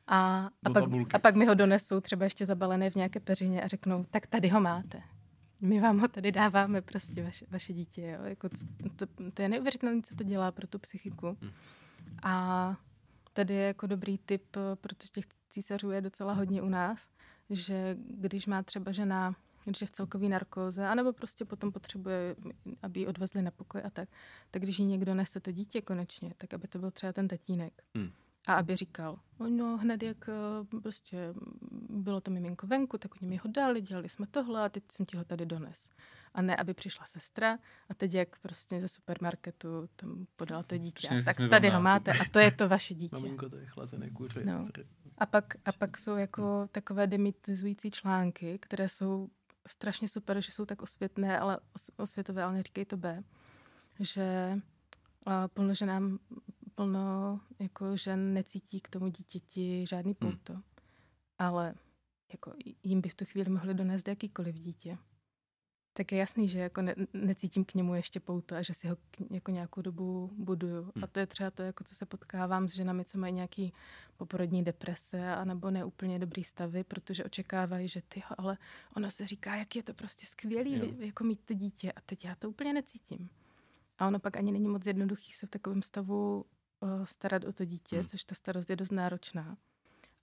[0.07, 0.85] A, a, pak,
[1.15, 4.49] a pak mi ho donesou třeba ještě zabalené v nějaké peřině a řeknou, tak tady
[4.49, 5.03] ho máte.
[5.61, 8.03] My vám ho tady dáváme prostě vaše, vaše dítě.
[8.03, 8.25] Jo.
[8.25, 8.49] Jako
[8.97, 11.37] to, to je neuvěřitelné, co to dělá pro tu psychiku.
[11.43, 11.51] Hm.
[12.23, 12.77] A
[13.39, 17.11] tady je jako dobrý tip, eh, protože těch císařů je docela hodně u nás,
[17.51, 19.35] že když má třeba žena
[19.65, 22.37] když je v celkový narkóze, anebo prostě potom potřebuje,
[22.83, 24.09] aby ji odvezli na pokoj a tak,
[24.51, 27.83] tak když jí někdo nese to dítě konečně, tak aby to byl třeba ten tatínek.
[27.95, 28.11] Hmm.
[28.49, 29.19] A aby říkal,
[29.49, 31.35] no hned jak eh, prostě
[31.89, 35.07] bylo to miminko venku, tak oni mi ho dali, dělali jsme tohle a teď jsem
[35.07, 35.91] ti ho tady dones.
[36.35, 41.09] A ne, aby přišla sestra a teď jak prostě ze supermarketu tam podala to dítě.
[41.25, 43.17] tak tady ho máte a to je to vaše dítě.
[43.17, 44.45] Maminko, to je chlazené kuře.
[44.45, 44.65] No.
[45.19, 49.29] A pak, a pak jsou jako takové demitizující články, které jsou
[49.67, 51.59] strašně super, že jsou tak osvětné, ale
[51.97, 53.23] osvětové, ale neříkej to B,
[54.01, 54.59] že
[55.55, 56.19] plno ženám,
[56.79, 60.31] plno jako žen necítí k tomu dítěti žádný hmm.
[60.31, 60.63] pouto, hmm.
[61.39, 61.75] ale
[62.33, 62.53] jako
[62.83, 64.99] jim by v tu chvíli mohli donést jakýkoliv dítě
[65.99, 68.97] tak je jasný, že jako ne, necítím k němu ještě pouto a že si ho
[68.97, 70.83] k, jako nějakou dobu buduju.
[70.83, 71.05] Hmm.
[71.05, 73.73] A to je třeba to, jako co se potkávám s ženami, co mají nějaký
[74.17, 78.59] poporodní deprese a nebo neúplně dobrý stavy, protože očekávají, že ty, ale
[78.97, 80.87] ono se říká, jak je to prostě skvělý, jo.
[80.99, 83.29] jako mít to dítě a teď já to úplně necítím.
[83.99, 86.45] A ono pak ani není moc jednoduchý se v takovém stavu
[87.05, 88.07] starat o to dítě, hmm.
[88.07, 89.57] což ta starost je dost náročná.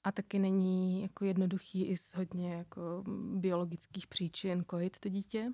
[0.04, 3.04] A taky není jako jednoduchý i z hodně jako
[3.36, 5.52] biologických příčin kojit to dítě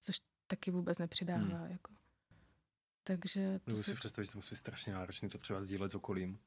[0.00, 1.58] což taky vůbec nepřidává.
[1.58, 1.70] Hmm.
[1.70, 1.92] Jako.
[3.04, 6.38] Takže to si představit, že to musí být strašně náročné to třeba sdílet s okolím.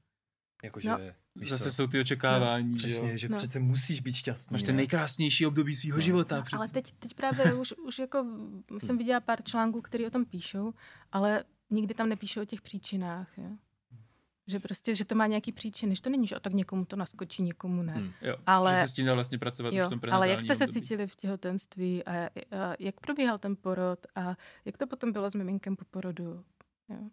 [0.64, 0.98] Jakože, no.
[1.48, 2.72] Zase to, jsou ty očekávání.
[2.72, 3.18] No, přesně, jo?
[3.18, 3.38] že no.
[3.38, 4.54] přece musíš být šťastný.
[4.54, 6.02] Máš ten nejkrásnější období svého no.
[6.02, 6.38] života.
[6.38, 8.26] No, ale teď, teď právě už, už jako
[8.80, 10.74] jsem viděla pár článků, které o tom píšou,
[11.12, 13.38] ale nikdy tam nepíšou o těch příčinách.
[13.38, 13.58] Jo?
[14.52, 17.44] Že prostě, že to má nějaký příčiny, že to není, že tak někomu to naskočí,
[17.44, 17.94] někomu ne.
[17.94, 20.42] Hmm, jo, ale, že se s tím dá vlastně pracovat jo, v tom Ale jak
[20.42, 20.82] jste se období?
[20.82, 22.30] cítili v těhotenství a, a
[22.80, 24.36] jak probíhal ten porod a
[24.66, 26.44] jak to potom bylo s miminkem po porodu?
[26.90, 27.10] Jo.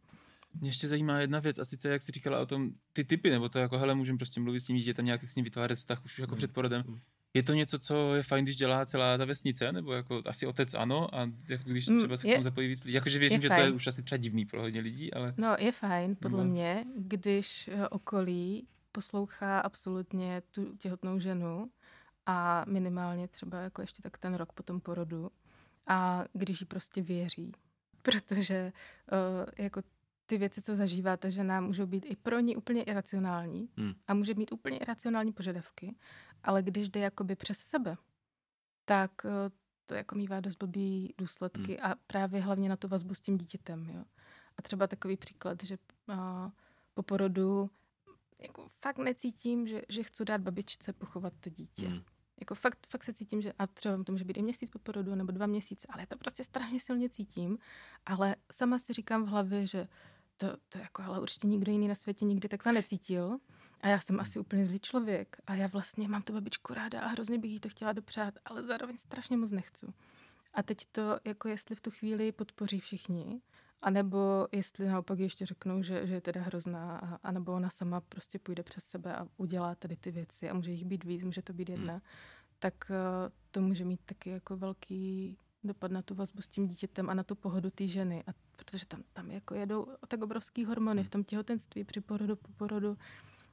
[0.61, 3.49] Mě ještě zajímá jedna věc, a sice jak jsi říkala o tom, ty typy, nebo
[3.49, 6.05] to jako, hele, můžeme prostě mluvit s tím dítětem, nějak si s ním vytvářet vztah
[6.05, 6.39] už jako hmm.
[6.39, 6.83] před porodem.
[6.83, 7.01] Hmm.
[7.35, 10.75] Je to něco, co je fajn, když dělá celá ta vesnice, nebo jako asi otec
[10.75, 12.95] ano, a jako když mm, třeba se je, k tomu zapojí víc lidí.
[12.95, 13.61] Jakože věřím, že fajn.
[13.61, 15.35] to je už asi třeba divný pro hodně lidí, ale...
[15.37, 16.51] No, je fajn, podle no.
[16.51, 21.71] mě, když eh, okolí poslouchá absolutně tu těhotnou ženu
[22.27, 25.31] a minimálně třeba jako ještě tak ten rok po tom porodu
[25.89, 27.53] a když jí prostě věří,
[28.03, 28.73] protože
[29.13, 29.83] uh, jako
[30.27, 33.95] ty věci, co zažívá ta žena, můžou být i pro ní úplně iracionální hmm.
[34.07, 35.95] a může mít úplně iracionální požadavky,
[36.43, 37.97] ale když jde jakoby přes sebe,
[38.85, 39.51] tak eh,
[39.87, 41.93] to jako mývá dost blbý důsledky hmm.
[41.93, 43.91] a právě hlavně na tu vazbu s tím dítětem.
[43.91, 44.05] Jo.
[44.57, 45.79] A třeba takový příklad, že
[46.09, 46.51] a, eh,
[46.95, 47.71] po porodu
[48.39, 51.89] jako fakt necítím, že, že chci dát babičce pochovat to dítě.
[51.89, 52.03] Hmm.
[52.41, 55.15] Jako fakt, fakt se cítím, že a třeba to může být i měsíc po porodu
[55.15, 57.59] nebo dva měsíce, ale já to prostě strašně silně cítím.
[58.07, 59.89] Ale sama si říkám v hlavě, že
[60.37, 63.39] to, to jako, ale určitě nikdo jiný na světě nikdy takhle necítil.
[63.81, 64.21] A já jsem hmm.
[64.21, 65.37] asi úplně zlý člověk.
[65.47, 68.63] A já vlastně mám tu babičku ráda a hrozně bych jí to chtěla dopřát, ale
[68.63, 69.87] zároveň strašně moc nechci.
[70.55, 73.41] A teď to, jako jestli v tu chvíli podpoří všichni,
[73.83, 77.71] A nebo jestli naopak ještě řeknou, že, že je teda hrozná, a, a nebo ona
[77.71, 81.23] sama prostě půjde přes sebe a udělá tady ty věci a může jich být víc,
[81.23, 82.03] může to být jedna, hmm.
[82.59, 82.97] tak uh,
[83.51, 87.23] to může mít taky jako velký dopad na tu vazbu s tím dítětem a na
[87.23, 88.25] tu pohodu té ženy.
[88.27, 92.49] A protože tam, tam jako jedou tak obrovský hormony v tom těhotenství, při porodu, po
[92.57, 92.99] porodu,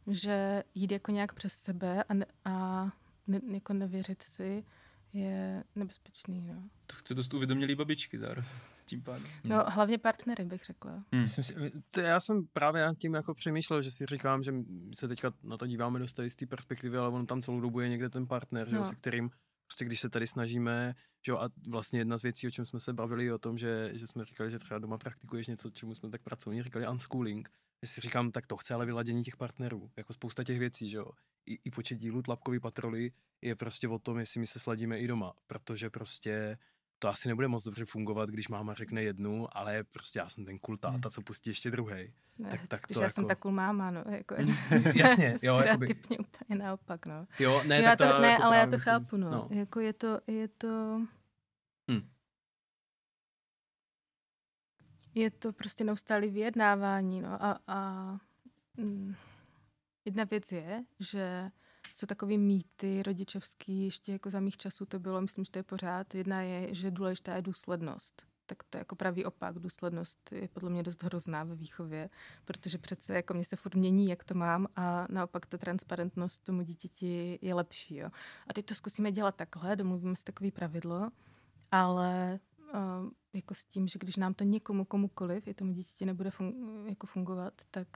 [0.07, 2.85] že jít jako nějak přes sebe a, ne, a
[3.27, 4.65] ne, jako nevěřit si
[5.13, 6.47] je nebezpečný.
[6.47, 6.69] No.
[6.87, 8.49] To chce dost uvědomělý babičky zároveň
[8.85, 9.27] tím pádem.
[9.43, 10.91] No, hlavně partnery bych řekla.
[10.91, 11.21] Hmm.
[11.21, 11.55] Myslím si,
[11.89, 14.53] to já jsem právě nad tím jako přemýšlel, že si říkám, že
[14.93, 17.89] se teďka na to díváme dost z té perspektivy, ale on tam celou dobu je
[17.89, 18.83] někde ten partner, no.
[18.83, 19.29] že, se kterým
[19.67, 20.95] prostě když se tady snažíme,
[21.25, 23.91] že jo, a vlastně jedna z věcí, o čem jsme se bavili, o tom, že,
[23.93, 27.49] že jsme říkali, že třeba doma praktikuješ něco, čemu jsme tak pracovně říkali unschooling,
[27.83, 30.97] že si říkám, tak to chce ale vyladění těch partnerů, jako spousta těch věcí, že
[30.97, 31.11] jo.
[31.45, 33.11] I, i počet dílů tlapkový patroly
[33.41, 36.57] je prostě o tom, jestli my se sladíme i doma, protože prostě
[36.99, 40.59] to asi nebude moc dobře fungovat, když máma řekne jednu, ale prostě já jsem ten
[40.59, 41.11] cool táta, hmm.
[41.11, 42.13] co pustí ještě druhý.
[42.49, 43.13] tak, tak to já jako...
[43.13, 44.03] jsem ta cool máma, no.
[44.09, 44.35] Jako,
[44.95, 45.57] Jasně, jo.
[45.57, 45.87] Jakoby...
[45.87, 47.27] Typně úplně naopak, no.
[47.39, 49.31] Jo, ne, jo, tak to, to, ne, jako ale já to chápu, no.
[49.31, 49.47] no.
[49.51, 51.01] Jako je to, je to...
[51.91, 52.09] Hmm.
[55.15, 57.43] Je to prostě neustálý vyjednávání, no.
[57.43, 58.09] A, a
[58.77, 59.15] mm,
[60.05, 61.51] jedna věc je, že
[61.93, 65.63] jsou takový mýty rodičovský, ještě jako za mých časů to bylo, myslím, že to je
[65.63, 66.15] pořád.
[66.15, 68.23] Jedna je, že důležitá je důslednost.
[68.45, 69.59] Tak to je jako pravý opak.
[69.59, 72.09] Důslednost je podle mě dost hrozná ve výchově,
[72.45, 76.61] protože přece jako mě se furt mění, jak to mám a naopak ta transparentnost tomu
[76.61, 77.95] dítěti je lepší.
[77.95, 78.09] Jo.
[78.47, 81.11] A teď to zkusíme dělat takhle, domluvíme si takový pravidlo,
[81.71, 82.39] ale
[82.75, 86.85] uh, jako s tím, že když nám to někomu, komukoliv, i tomu dítěti nebude fun-
[86.85, 87.87] jako fungovat, tak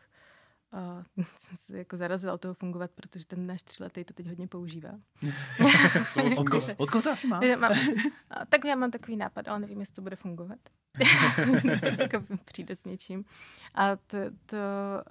[0.71, 1.03] a
[1.37, 4.89] jsem se jako zarazila od toho fungovat, protože ten náš třiletý to teď hodně používá.
[6.37, 7.39] od, ko, od koho to asi má?
[7.59, 7.71] mám,
[8.49, 10.59] tak já mám takový nápad, ale nevím, jestli to bude fungovat.
[11.99, 13.25] jako přijde s něčím.
[13.75, 14.57] A to, to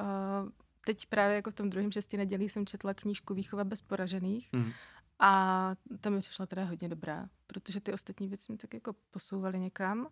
[0.03, 0.47] a
[0.85, 4.73] teď právě jako v tom druhém šesti nedělí jsem četla knížku Výchova bez poražených mm.
[5.19, 9.61] A ta mi přišla teda hodně dobrá, protože ty ostatní věci mi tak jako posouvaly
[9.61, 10.09] někam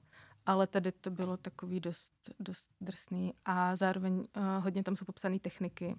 [0.46, 5.38] ale tady to bylo takový dost, dost drsný a zároveň uh, hodně tam jsou popsané
[5.38, 5.96] techniky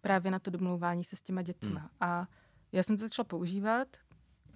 [0.00, 1.80] právě na to domlouvání se s těma dětma.
[1.80, 1.88] Hmm.
[2.00, 2.28] A
[2.72, 3.96] já jsem to začala používat,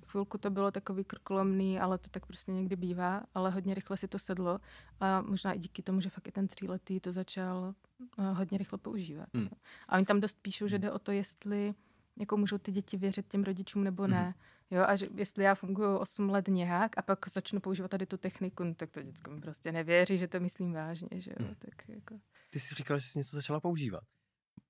[0.07, 4.09] chvilku to bylo takový krkolomný, ale to tak prostě někdy bývá, ale hodně rychle si
[4.09, 4.61] to sedlo
[5.01, 7.75] a možná i díky tomu, že fakt i ten tříletý to začal
[8.19, 9.29] uh, hodně rychle používat.
[9.35, 9.49] Hmm.
[9.89, 11.75] A oni tam dost píšou, že jde o to, jestli
[12.17, 14.23] jako můžou ty děti věřit těm rodičům nebo ne.
[14.23, 14.35] Hmm.
[14.71, 18.17] Jo, a že jestli já funguji 8 let nějak a pak začnu používat tady tu
[18.17, 21.55] techniku, no, tak to děcko mi prostě nevěří, že to myslím vážně, že jo, hmm.
[21.59, 22.19] tak jako...
[22.51, 24.05] Ty jsi říkal, že jsi něco začala používat.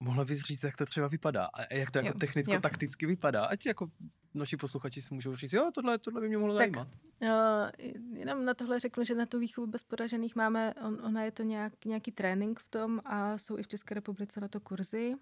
[0.00, 3.44] Mohla bys říct, jak to třeba vypadá a jak to jako technicko-takticky vypadá?
[3.44, 3.90] Ať jako
[4.34, 6.88] naši posluchači si můžou říct, jo, tohle, tohle by mě mohlo tak, zajímat.
[7.22, 11.30] Uh, jenom na tohle řeknu, že na tu výchovu bez poražených máme, on, ona je
[11.30, 15.14] to nějak, nějaký trénink v tom a jsou i v České republice na to kurzy.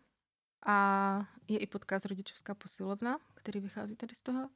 [0.67, 4.51] A je i podcast Rodičovská posilovna, který vychází tady z toho.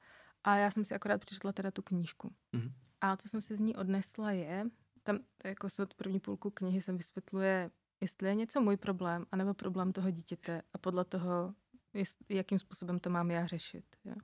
[0.44, 2.32] A já jsem si akorát přečetla teda tu knížku.
[2.54, 2.72] Mm-hmm.
[3.00, 4.66] A co jsem si z ní odnesla je,
[5.02, 9.54] tam jako se od první půlku knihy se vysvětluje, jestli je něco můj problém, anebo
[9.54, 11.54] problém toho dítěte a podle toho,
[11.94, 13.84] jest, jakým způsobem to mám já řešit.
[14.04, 14.14] Jo.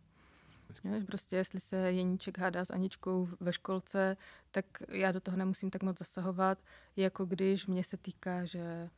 [0.85, 4.17] Jo, prostě jestli se Jeníček hádá s Aničkou ve školce,
[4.51, 6.59] tak já do toho nemusím tak moc zasahovat,
[6.97, 8.91] jako když mě se týká, že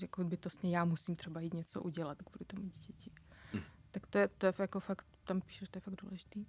[0.00, 3.10] jako bytostně já musím třeba jít něco udělat kvůli tomu dítěti.
[3.52, 3.62] Hmm.
[3.90, 6.46] Tak to je, to je jako fakt, tam píšeš, to je fakt důležitý.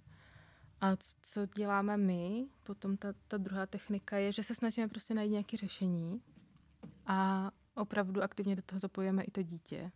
[0.80, 5.30] A co děláme my, potom ta, ta druhá technika je, že se snažíme prostě najít
[5.30, 6.22] nějaké řešení
[7.06, 9.92] a opravdu aktivně do toho zapojíme i to dítě.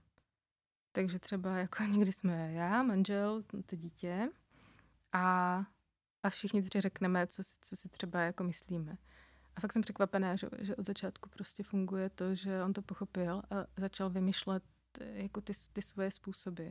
[0.93, 4.31] Takže třeba jako někdy jsme já, manžel, to dítě
[5.13, 5.65] a,
[6.23, 8.99] a všichni tři řekneme, co, co si třeba jako myslíme.
[9.59, 13.43] A fakt jsem překvapená, že, že od začátku prostě funguje to, že on to pochopil
[13.51, 14.63] a začal vymýšlet
[15.01, 16.69] eh, jako ty, ty svoje způsoby.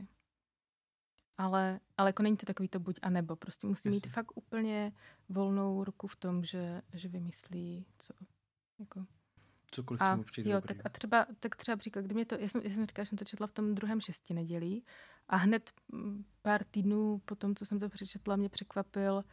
[1.38, 3.36] Ale, ale jako není to takový to buď a nebo.
[3.36, 4.92] Prostě musí mít fakt úplně
[5.28, 8.14] volnou ruku v tom, že, že vymyslí, co
[8.78, 9.06] jako...
[9.70, 12.34] Cokoliv, a, co mu přijde jo, tak a třeba, tak třeba příklad, kdy mě to,
[12.34, 14.84] já jsem, já jsem říkala, že jsem to četla v tom druhém šesti nedělí
[15.28, 19.24] a hned mm, pár týdnů po tom, co jsem to přečetla, mě překvapil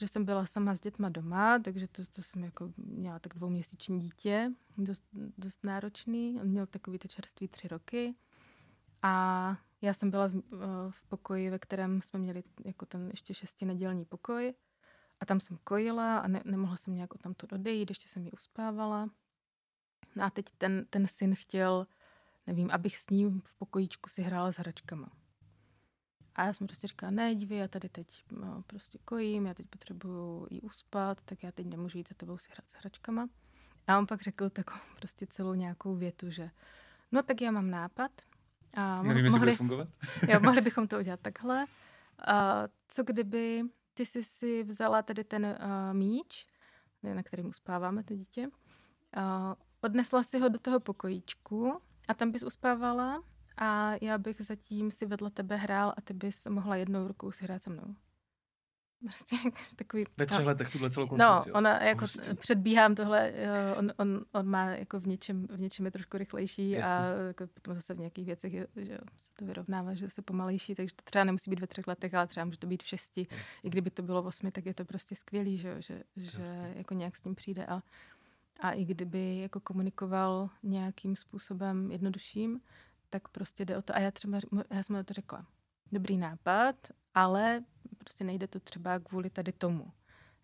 [0.00, 4.00] že jsem byla sama s dětma doma, takže to, to jsem jako měla tak dvouměsíční
[4.00, 5.04] dítě, dost,
[5.38, 6.38] dost náročný.
[6.40, 8.14] On měl takový to čerství tři roky.
[9.02, 10.40] A já jsem byla v, eh,
[10.90, 14.54] v pokoji, ve kterém jsme měli jako ten ještě šestinedělní pokoj.
[15.20, 18.30] A tam jsem kojila a ne, nemohla jsem nějak tam to odejít, ještě jsem ji
[18.30, 19.10] uspávala.
[20.16, 21.86] No a teď ten, ten syn chtěl,
[22.46, 25.10] nevím, abych s ním v pokojíčku si hrála s hračkama.
[26.38, 29.66] A já jsem prostě říkala, ne, dívej, já tady teď no, prostě kojím, já teď
[29.66, 33.28] potřebuju jí uspat, tak já teď nemůžu jít za tebou si hrát s hračkama.
[33.86, 36.50] A on pak řekl takovou prostě celou nějakou větu, že
[37.12, 38.10] no tak já mám nápad.
[38.74, 39.88] A Nevím, mohli, bude fungovat.
[40.28, 41.66] jo, mohli bychom to udělat takhle.
[42.26, 43.62] A co kdyby
[43.94, 46.46] ty jsi si vzala tady ten uh, míč,
[47.02, 52.42] na kterém uspáváme to dítě, uh, odnesla si ho do toho pokojíčku a tam bys
[52.42, 53.22] uspávala
[53.58, 57.44] a já bych zatím si vedle tebe hrál a ty bys mohla jednou rukou si
[57.44, 57.94] hrát se mnou.
[59.04, 59.36] Prostě
[59.76, 60.04] takový...
[60.16, 60.46] Ve třech no.
[60.46, 61.50] letech tuhle celou no, konstrukci.
[61.50, 62.36] No, ona jako Hustý.
[62.36, 63.32] předbíhám tohle,
[63.76, 66.94] on, on, on má jako v něčem, v něčem je trošku rychlejší Jasně.
[66.94, 70.74] a jako potom zase v nějakých věcech je, že se to vyrovnává, že se pomalejší,
[70.74, 73.26] takže to třeba nemusí být ve třech letech, ale třeba může to být v šesti.
[73.30, 73.60] Jasně.
[73.62, 76.94] I kdyby to bylo v osmi, tak je to prostě skvělý, že, že, že jako
[76.94, 77.82] nějak s tím přijde a,
[78.60, 82.60] a i kdyby jako komunikoval nějakým způsobem jednodušším,
[83.10, 83.96] tak prostě jde o to.
[83.96, 84.40] A já třeba,
[84.70, 85.46] já jsem to řekla,
[85.92, 86.76] dobrý nápad,
[87.14, 87.64] ale
[87.98, 89.92] prostě nejde to třeba kvůli tady tomu.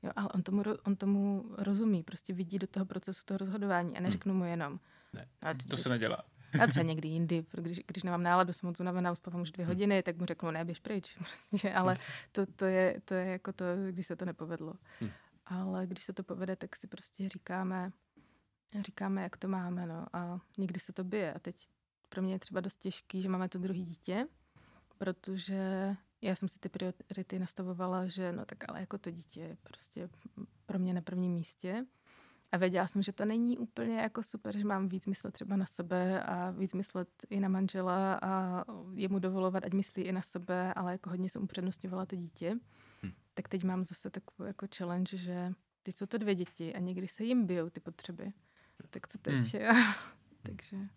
[0.03, 4.01] Jo, ale on tomu, on tomu rozumí, prostě vidí do toho procesu toho rozhodování a
[4.01, 4.39] neřeknu hmm.
[4.39, 4.81] mu jenom.
[5.13, 6.23] Ne, a to se nedělá.
[6.63, 9.75] A třeba někdy jindy, když, když nemám náladu, jsem moc unavená, uspávám už dvě hmm.
[9.75, 11.17] hodiny, tak mu řeknu, ne, běž pryč.
[11.19, 11.95] Prostě, ale
[12.33, 14.75] to, to, je, to je jako to, když se to nepovedlo.
[15.01, 15.11] Hmm.
[15.47, 17.93] Ale když se to povede, tak si prostě říkáme,
[18.81, 20.07] říkáme, jak to máme, no.
[20.13, 21.33] A někdy se to bije.
[21.35, 21.69] A teď
[22.15, 24.27] pro mě je třeba dost těžký, že máme to druhý dítě,
[24.99, 29.57] protože já jsem si ty priority nastavovala, že no tak ale jako to dítě je
[29.63, 30.09] prostě
[30.67, 31.87] pro mě na prvním místě.
[32.53, 35.67] A věděla jsem, že to není úplně jako super, že mám víc myslet třeba na
[35.67, 40.75] sebe a víc myslet i na manžela a jemu dovolovat, ať myslí i na sebe,
[40.75, 42.59] ale jako hodně jsem upřednostňovala to dítě.
[43.03, 43.13] Hm.
[43.35, 45.53] Tak teď mám zase takovou jako challenge, že
[45.83, 48.33] teď jsou to dvě děti a někdy se jim bijou ty potřeby.
[48.91, 49.55] Tak co teď?
[49.55, 49.93] Hm.
[50.43, 50.89] Takže...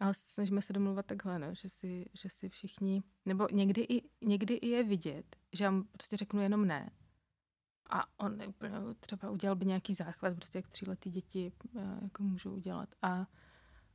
[0.00, 4.54] Ale snažíme se domluvat takhle, no, že, si, že si všichni, nebo někdy i, někdy
[4.54, 6.90] i je vidět, že já prostě řeknu jenom ne.
[7.90, 12.54] A on úplně třeba udělal by nějaký záchvat, prostě jak tříletý děti eh, jako můžou
[12.54, 12.88] udělat.
[13.02, 13.26] A,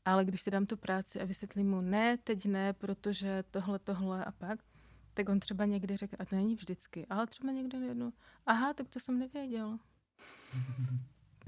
[0.05, 4.25] ale když si dám tu práci a vysvětlím mu ne, teď ne, protože tohle, tohle
[4.25, 4.59] a pak,
[5.13, 8.13] tak on třeba někdy řekne, a to není vždycky, ale třeba někdy jednou,
[8.45, 9.79] aha, tak to jsem nevěděl.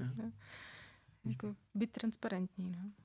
[0.00, 0.32] no.
[1.24, 3.03] Jako být transparentní, no.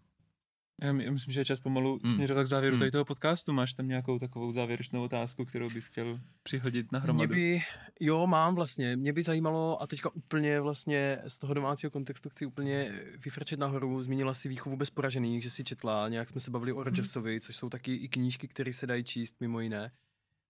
[0.82, 2.16] Já myslím, že je čas pomalu hmm.
[2.16, 2.80] směřovat k závěru hmm.
[2.80, 3.54] tady toho podcastu.
[3.54, 7.34] Máš tam nějakou takovou závěrečnou otázku, kterou bys chtěl přihodit na hromadu?
[7.34, 7.62] Mě by,
[8.00, 8.96] jo, mám vlastně.
[8.96, 14.04] Mě by zajímalo, a teďka úplně vlastně z toho domácího kontextu chci úplně vyfrčet nahoru.
[14.04, 17.42] Zmínila si výchovu bez poražených, že si četla, nějak jsme se bavili o Rogersovi, hmm.
[17.42, 19.92] což jsou taky i knížky, které se dají číst mimo jiné.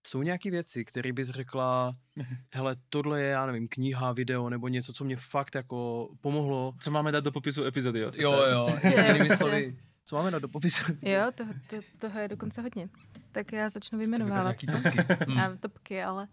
[0.06, 1.96] Jsou nějaké věci, které bys řekla,
[2.54, 6.72] hele, tohle je, já nevím, kniha, video nebo něco, co mě fakt jako pomohlo.
[6.80, 8.00] Co máme dát do popisu epizody?
[8.00, 8.78] Jo, jo, jo.
[9.06, 10.84] jinými slovy, co máme na do popisu?
[11.02, 12.88] Jo, to, to, toho je dokonce hodně.
[13.32, 14.56] Tak já začnu vyjmenovávat.
[14.56, 14.98] topky.
[15.36, 16.28] Já, topky, ale...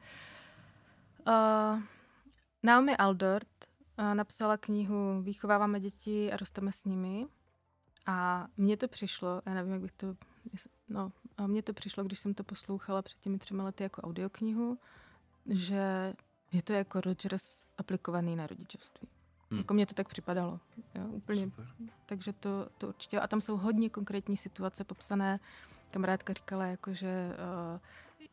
[1.28, 1.80] Uh,
[2.64, 3.48] Naomi Aldort
[4.00, 7.26] uh, napsala knihu Výchováváme děti a rosteme s nimi.
[8.06, 10.16] A mně to přišlo, já nevím, jak bych to...
[10.90, 14.78] No, a mně to přišlo, když jsem to poslouchala před těmi třemi lety jako audioknihu,
[15.46, 16.14] že
[16.52, 19.08] je to jako Rogers aplikovaný na rodičovství.
[19.50, 19.58] Hmm.
[19.58, 20.60] Jako mně to tak připadalo.
[20.96, 21.44] Jo, úplně.
[21.44, 21.68] Super.
[22.06, 23.20] Takže to, to určitě.
[23.20, 25.40] A tam jsou hodně konkrétní situace popsané.
[25.92, 27.32] Kamarádka říkala, jako, že
[27.74, 27.80] uh,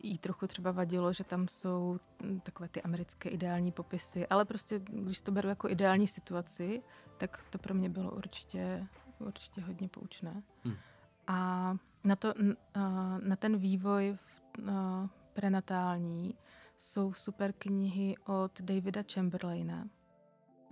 [0.03, 2.01] jí trochu třeba vadilo, že tam jsou
[2.43, 6.83] takové ty americké ideální popisy, ale prostě, když to beru jako ideální situaci,
[7.19, 8.87] tak to pro mě bylo určitě,
[9.19, 10.43] určitě hodně poučné.
[10.65, 10.77] Hmm.
[11.27, 12.53] A na, to, uh,
[13.23, 14.19] na ten vývoj
[14.59, 14.69] uh,
[15.33, 16.35] prenatální
[16.79, 19.89] jsou super knihy od Davida Chamberlaina,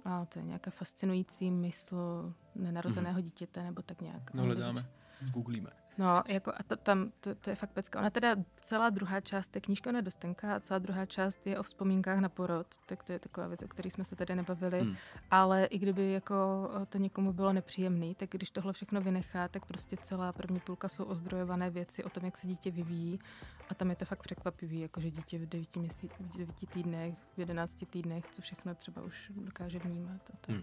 [0.04, 3.24] a to je nějaká fascinující mysl nenarozeného mm.
[3.24, 4.34] dítěte, nebo tak nějak.
[4.34, 4.86] No hledáme,
[5.32, 5.70] googlíme.
[5.98, 7.98] No, jako a to, tam, to, to je fakt pecka.
[7.98, 11.58] Ona teda celá druhá část té knížka, ona je dostenka a celá druhá část je
[11.58, 14.80] o vzpomínkách na porod, tak to je taková věc, o které jsme se tady nebavili.
[14.80, 14.96] Hmm.
[15.30, 19.96] Ale i kdyby jako to někomu bylo nepříjemný, tak když tohle všechno vynechá, tak prostě
[19.96, 23.20] celá první půlka jsou ozdrojované věci o tom, jak se dítě vyvíjí
[23.68, 27.14] a tam je to fakt překvapivý, jako že dítě v devíti, měsíc, v devíti týdnech,
[27.36, 30.48] v jedenácti týdnech, co všechno třeba už dokáže vnímat a tak.
[30.48, 30.62] Hmm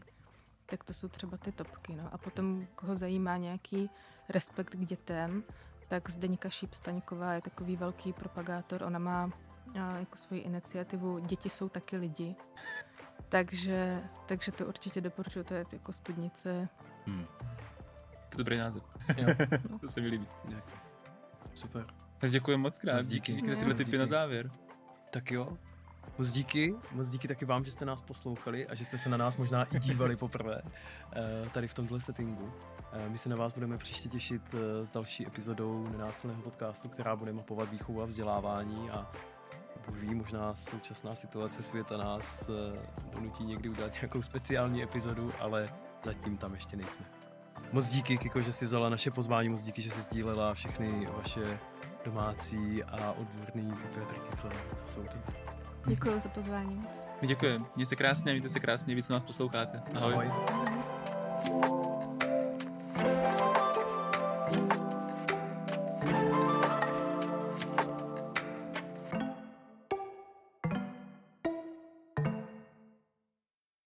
[0.70, 1.96] tak to jsou třeba ty topky.
[1.96, 2.10] No.
[2.12, 3.90] A potom, koho zajímá nějaký
[4.30, 5.44] respekt k dětem,
[5.88, 8.84] tak Zdeňka Šíp-Staňková je takový velký propagátor.
[8.84, 9.32] Ona má
[9.82, 12.36] a, jako svoji iniciativu Děti jsou taky lidi.
[13.30, 16.70] Takže, takže to určitě doporučuji, to je jako studnice.
[17.06, 17.26] Hmm.
[18.30, 18.84] To je dobrý název.
[19.18, 19.28] Jo.
[19.82, 20.28] to se mi líbí.
[21.54, 21.86] Super.
[22.18, 23.06] Tak děkuji moc krát.
[23.06, 24.52] Díky, díky za tyhle typy na závěr.
[25.12, 25.58] Tak jo,
[26.20, 29.18] Moc díky, moc díky taky vám, že jste nás poslouchali a že jste se na
[29.18, 32.54] nás možná i dívali poprvé eh, tady v tomhle settingu.
[32.94, 37.16] Eh, my se na vás budeme příště těšit eh, s další epizodou nenásilného podcastu, která
[37.16, 39.12] bude mapovat výchovu a vzdělávání a
[39.88, 42.50] Bůh ví, možná současná situace světa nás
[43.14, 45.70] donutí někdy udělat nějakou speciální epizodu, ale
[46.04, 47.06] zatím tam ještě nejsme.
[47.72, 51.60] Moc díky, Kiko, že jsi vzala naše pozvání, moc díky, že jsi sdílela všechny vaše
[52.06, 55.18] domácí a odborný Petrky, co, co jsou tu.
[55.88, 56.80] Děkuji za pozvání.
[57.22, 57.66] My děkujeme.
[57.76, 59.82] Mějte se krásně, mějte se krásně, víc nás posloucháte.
[59.96, 60.14] Ahoj.
[60.14, 61.79] Ahoj.